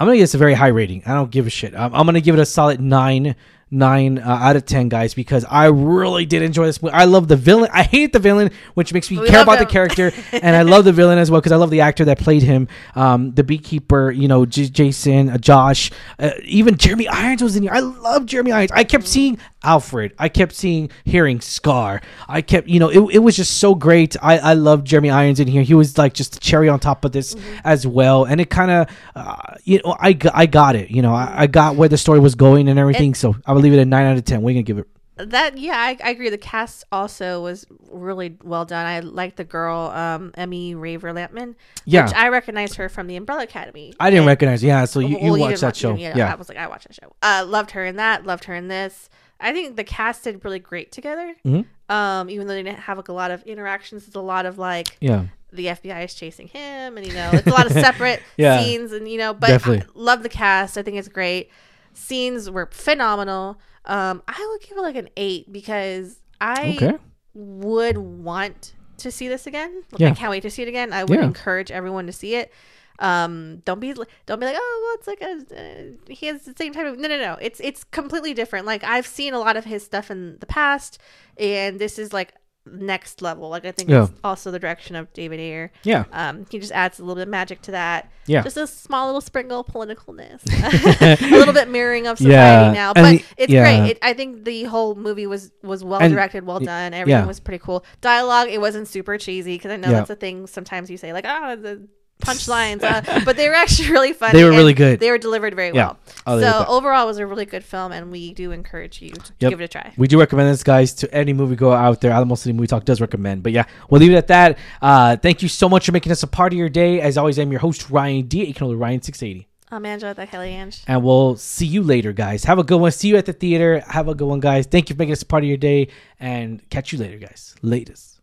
I'm 0.00 0.06
gonna 0.06 0.16
give 0.16 0.24
this 0.24 0.34
a 0.34 0.38
very 0.38 0.54
high 0.54 0.68
rating. 0.68 1.02
I 1.06 1.14
don't 1.14 1.30
give 1.30 1.46
a 1.46 1.50
shit. 1.50 1.74
I'm, 1.76 1.94
I'm 1.94 2.06
gonna 2.06 2.20
give 2.20 2.34
it 2.34 2.40
a 2.40 2.46
solid 2.46 2.80
nine, 2.80 3.36
nine 3.72 4.18
uh, 4.18 4.28
out 4.28 4.54
of 4.54 4.66
ten, 4.66 4.88
guys, 4.88 5.14
because 5.14 5.44
I 5.48 5.66
really 5.66 6.26
did 6.26 6.42
enjoy 6.42 6.66
this. 6.66 6.80
movie. 6.82 6.94
I 6.94 7.06
love 7.06 7.26
the 7.26 7.36
villain. 7.36 7.70
I 7.72 7.82
hate 7.82 8.12
the 8.12 8.18
villain, 8.18 8.50
which 8.74 8.92
makes 8.92 9.10
me 9.10 9.18
We 9.18 9.28
care 9.28 9.42
about 9.42 9.58
the 9.58 9.66
character, 9.66 10.12
and 10.32 10.54
I 10.54 10.62
love 10.62 10.84
the 10.84 10.92
villain 10.92 11.18
as 11.18 11.30
well 11.30 11.40
because 11.40 11.52
I 11.52 11.56
love 11.56 11.70
the 11.70 11.80
actor 11.80 12.04
that 12.04 12.18
played 12.18 12.42
him, 12.42 12.68
um, 12.94 13.32
the 13.32 13.42
beekeeper. 13.42 14.10
You 14.10 14.28
know, 14.28 14.46
J- 14.46 14.68
Jason, 14.68 15.30
uh, 15.30 15.38
Josh, 15.38 15.90
uh, 16.18 16.30
even 16.44 16.76
Jeremy 16.76 17.08
Irons 17.08 17.42
was 17.42 17.56
in 17.56 17.62
here. 17.64 17.72
I 17.72 17.80
love 17.80 18.26
Jeremy 18.26 18.52
Irons. 18.52 18.70
I 18.72 18.84
kept 18.84 19.08
seeing 19.08 19.38
Alfred. 19.64 20.12
I 20.18 20.28
kept 20.28 20.54
seeing, 20.54 20.90
hearing 21.04 21.40
Scar. 21.40 22.00
I 22.28 22.42
kept, 22.42 22.68
you 22.68 22.80
know, 22.80 22.88
it, 22.88 23.14
it 23.16 23.18
was 23.18 23.36
just 23.36 23.58
so 23.58 23.74
great. 23.74 24.16
I 24.22 24.38
I 24.38 24.54
love 24.54 24.84
Jeremy 24.84 25.10
Irons 25.10 25.40
in 25.40 25.48
here. 25.48 25.62
He 25.62 25.74
was 25.74 25.98
like 25.98 26.14
just 26.14 26.32
the 26.34 26.40
cherry 26.40 26.68
on 26.68 26.80
top 26.80 27.04
of 27.04 27.12
this 27.12 27.36
as 27.64 27.86
well, 27.86 28.24
and 28.24 28.40
it 28.40 28.50
kind 28.50 28.70
of, 28.70 28.88
uh, 29.14 29.54
you 29.64 29.80
know, 29.84 29.96
I, 29.98 30.16
I 30.34 30.46
got 30.46 30.76
it. 30.76 30.90
You 30.90 31.02
know, 31.02 31.14
I, 31.14 31.42
I 31.42 31.46
got 31.46 31.76
where 31.76 31.88
the 31.88 31.98
story 31.98 32.20
was 32.20 32.34
going 32.34 32.68
and 32.68 32.78
everything. 32.78 33.14
so 33.14 33.36
I 33.46 33.52
would 33.52 33.62
leave 33.62 33.72
it 33.72 33.78
a 33.78 33.84
nine 33.84 34.06
out 34.06 34.16
of 34.16 34.24
ten. 34.24 34.42
We're 34.42 34.52
gonna 34.54 34.62
give 34.62 34.78
it? 34.78 34.88
that 35.16 35.58
yeah, 35.58 35.76
I, 35.76 35.96
I 36.02 36.10
agree. 36.10 36.30
The 36.30 36.38
cast 36.38 36.84
also 36.90 37.42
was 37.42 37.66
really 37.90 38.36
well 38.42 38.64
done. 38.64 38.86
I 38.86 39.00
liked 39.00 39.36
the 39.36 39.44
girl, 39.44 39.88
um, 39.88 40.32
Emmy 40.34 40.74
Raver 40.74 41.12
Lampman. 41.12 41.54
Yeah. 41.84 42.06
which 42.06 42.14
I 42.14 42.28
recognized 42.28 42.76
her 42.76 42.88
from 42.88 43.06
the 43.06 43.16
Umbrella 43.16 43.44
Academy. 43.44 43.94
I 44.00 44.10
didn't 44.10 44.20
And- 44.20 44.26
recognize. 44.28 44.64
Yeah, 44.64 44.84
so 44.86 45.00
you, 45.00 45.18
well, 45.20 45.36
you 45.36 45.42
watched 45.42 45.60
that 45.60 45.76
show. 45.76 45.94
you 45.94 46.08
know, 46.08 46.16
Yeah, 46.16 46.32
I 46.32 46.34
was 46.34 46.48
like, 46.48 46.58
I 46.58 46.66
watched 46.66 46.88
that 46.88 46.94
show. 46.94 47.14
Uh, 47.22 47.44
loved 47.46 47.72
her 47.72 47.84
in 47.84 47.96
that. 47.96 48.24
Loved 48.26 48.44
her 48.44 48.54
in 48.54 48.68
this. 48.68 49.10
I 49.42 49.52
think 49.52 49.76
the 49.76 49.84
cast 49.84 50.24
did 50.24 50.44
really 50.44 50.58
great 50.60 50.92
together. 50.92 51.34
Mhm. 51.44 51.66
Um, 51.88 52.30
even 52.30 52.46
though 52.46 52.54
they 52.54 52.62
didn't 52.62 52.78
have 52.80 52.96
like 52.96 53.08
a 53.08 53.12
lot 53.12 53.30
of 53.30 53.42
interactions, 53.42 54.06
it's 54.06 54.16
a 54.16 54.20
lot 54.20 54.46
of 54.46 54.56
like 54.58 54.96
yeah, 55.00 55.24
the 55.52 55.66
FBI 55.66 56.04
is 56.04 56.14
chasing 56.14 56.48
him, 56.48 56.96
and 56.96 57.06
you 57.06 57.12
know, 57.12 57.30
it's 57.32 57.46
a 57.46 57.50
lot 57.50 57.66
of 57.66 57.72
separate 57.72 58.22
Yeah. 58.36 58.62
scenes, 58.62 58.92
and 58.92 59.06
you 59.08 59.18
know, 59.18 59.34
but 59.34 59.48
Definitely. 59.48 59.82
I 59.86 59.90
love 59.94 60.22
the 60.22 60.28
cast. 60.28 60.78
I 60.78 60.82
think 60.82 60.96
it's 60.96 61.08
great. 61.08 61.50
Scenes 61.92 62.48
were 62.50 62.68
phenomenal. 62.72 63.58
Um, 63.84 64.22
I 64.28 64.46
would 64.50 64.66
give 64.68 64.78
it 64.78 64.80
like 64.80 64.96
an 64.96 65.10
eight 65.16 65.52
because 65.52 66.20
I 66.40 66.74
Okay. 66.76 66.96
would 67.34 67.98
want 67.98 68.72
to 68.98 69.10
see 69.10 69.28
this 69.28 69.46
again. 69.46 69.82
Like, 69.90 70.00
Yeah. 70.00 70.08
I 70.08 70.14
can't 70.14 70.30
wait 70.30 70.42
to 70.42 70.50
see 70.50 70.62
it 70.62 70.68
again. 70.68 70.92
I 70.92 71.04
would 71.04 71.18
Yeah. 71.18 71.24
encourage 71.24 71.70
everyone 71.70 72.06
to 72.06 72.12
see 72.12 72.36
it. 72.36 72.52
Um, 72.98 73.62
don't 73.64 73.80
be 73.80 73.92
don't 73.92 74.40
be 74.40 74.46
like, 74.46 74.56
oh, 74.58 74.80
well, 74.84 74.94
it's 74.98 75.06
like 75.08 75.20
a 75.22 75.60
uh, 75.60 76.12
he 76.12 76.26
has 76.26 76.44
the 76.44 76.54
same 76.56 76.72
type 76.72 76.86
of 76.86 76.98
no, 76.98 77.08
no, 77.08 77.18
no. 77.18 77.36
It's 77.40 77.60
it's 77.60 77.84
completely 77.84 78.34
different. 78.34 78.66
Like 78.66 78.84
I've 78.84 79.06
seen 79.06 79.34
a 79.34 79.38
lot 79.38 79.56
of 79.56 79.64
his 79.64 79.82
stuff 79.84 80.10
in 80.10 80.38
the 80.40 80.46
past, 80.46 80.98
and 81.38 81.78
this 81.78 81.98
is 81.98 82.12
like 82.12 82.34
next 82.64 83.22
level. 83.22 83.48
Like 83.48 83.64
I 83.64 83.72
think 83.72 83.90
Yeah. 83.90 84.04
it's 84.04 84.12
also 84.22 84.52
the 84.52 84.58
direction 84.60 84.94
of 84.94 85.12
David 85.14 85.40
Ayer. 85.40 85.72
yeah, 85.82 86.04
Um, 86.12 86.46
he 86.48 86.60
just 86.60 86.70
adds 86.70 87.00
a 87.00 87.02
little 87.02 87.16
bit 87.16 87.22
of 87.22 87.28
magic 87.28 87.60
to 87.62 87.72
that. 87.72 88.08
Yeah. 88.26 88.42
Just 88.42 88.56
a 88.56 88.68
small 88.68 89.06
little 89.06 89.20
sprinkle 89.20 89.58
of 89.60 89.66
politicalness. 89.66 90.42
a 91.32 91.36
little 91.36 91.54
bit 91.54 91.68
mirroring 91.68 92.06
of 92.06 92.18
society 92.18 92.34
Yeah, 92.34 92.72
now. 92.72 92.92
But 92.94 93.02
the- 93.18 93.24
it's 93.36 93.52
yeah. 93.52 93.62
great. 93.64 93.90
It, 93.92 93.98
I 94.00 94.12
think 94.12 94.44
the 94.44 94.62
whole 94.64 94.94
movie 94.94 95.26
was 95.26 95.50
was 95.64 95.82
well 95.82 96.00
And- 96.00 96.12
directed, 96.14 96.46
well 96.46 96.60
done. 96.60 96.94
Everything 96.94 97.26
was 97.26 97.40
pretty 97.40 97.58
cool. 97.58 97.84
Dialogue, 98.00 98.48
it 98.48 98.60
wasn't 98.60 98.86
super 98.86 99.18
cheesy 99.18 99.56
because 99.56 99.72
I 99.72 99.76
know 99.76 99.90
that's 99.90 100.10
a 100.10 100.14
thing 100.14 100.46
sometimes 100.46 100.88
you 100.88 100.96
say 100.98 101.12
like, 101.12 101.24
oh, 101.26 101.56
the 101.56 101.88
punchlines, 102.22 102.82
uh, 102.82 103.20
but 103.24 103.36
they 103.36 103.48
were 103.48 103.54
actually 103.54 103.90
really 103.90 104.12
funny. 104.12 104.38
They 104.38 104.44
were 104.44 104.50
really 104.50 104.72
good. 104.74 105.00
They 105.00 105.10
were 105.10 105.18
delivered 105.18 105.54
very 105.54 105.68
Yeah, 105.68 105.72
well. 105.88 105.98
I'll 106.26 106.36
leave 106.36 106.44
it 106.44 106.48
at 106.48 106.66
So 106.66 106.72
overall, 106.72 107.04
it 107.04 107.06
was 107.06 107.18
a 107.18 107.26
really 107.26 107.44
good 107.46 107.64
film, 107.64 107.92
and 107.92 108.10
we 108.10 108.32
do 108.34 108.52
encourage 108.52 109.02
you 109.02 109.10
to 109.10 109.32
Yep. 109.40 109.50
give 109.50 109.60
it 109.60 109.64
a 109.64 109.68
try. 109.68 109.92
We 109.96 110.08
do 110.08 110.18
recommend 110.18 110.48
this, 110.48 110.62
guys, 110.62 110.94
to 110.94 111.14
any 111.14 111.32
movie 111.32 111.56
go 111.56 111.72
out 111.72 112.00
there. 112.00 112.10
Alamo 112.12 112.34
City 112.36 112.52
Movie 112.52 112.68
Talk 112.68 112.84
does 112.84 113.00
recommend. 113.00 113.42
But 113.42 113.52
yeah, 113.52 113.64
we'll 113.90 114.00
leave 114.00 114.12
it 114.12 114.16
at 114.16 114.28
that. 114.28 114.58
Uh, 114.80 115.16
thank 115.16 115.42
you 115.42 115.48
so 115.48 115.68
much 115.68 115.86
for 115.86 115.92
making 115.92 116.12
us 116.12 116.22
a 116.22 116.26
part 116.26 116.52
of 116.52 116.58
your 116.58 116.68
day. 116.68 117.00
As 117.00 117.18
always, 117.18 117.38
I'm 117.38 117.50
your 117.50 117.60
host, 117.60 117.90
Ryan 117.90 118.26
D. 118.26 118.44
You 118.44 118.54
can 118.54 118.64
only 118.64 118.76
Ryan680. 118.76 119.46
I'm 119.70 119.86
Angela, 119.86 120.12
the 120.12 120.26
Kelly 120.26 120.50
Ange. 120.50 120.82
And 120.86 121.02
we'll 121.02 121.36
see 121.36 121.64
you 121.64 121.82
later, 121.82 122.12
guys. 122.12 122.44
Have 122.44 122.58
a 122.58 122.64
good 122.64 122.76
one. 122.78 122.92
See 122.92 123.08
you 123.08 123.16
at 123.16 123.24
the 123.24 123.32
theater. 123.32 123.82
Have 123.88 124.06
a 124.06 124.14
good 124.14 124.26
one, 124.28 124.40
guys. 124.40 124.66
Thank 124.66 124.90
you 124.90 124.94
for 124.96 124.98
making 125.00 125.12
us 125.12 125.22
a 125.22 125.26
part 125.26 125.44
of 125.44 125.48
your 125.48 125.56
day. 125.56 125.88
And 126.20 126.60
catch 126.68 126.92
you 126.92 126.98
later, 126.98 127.16
guys. 127.16 127.54
Latest. 127.62 128.20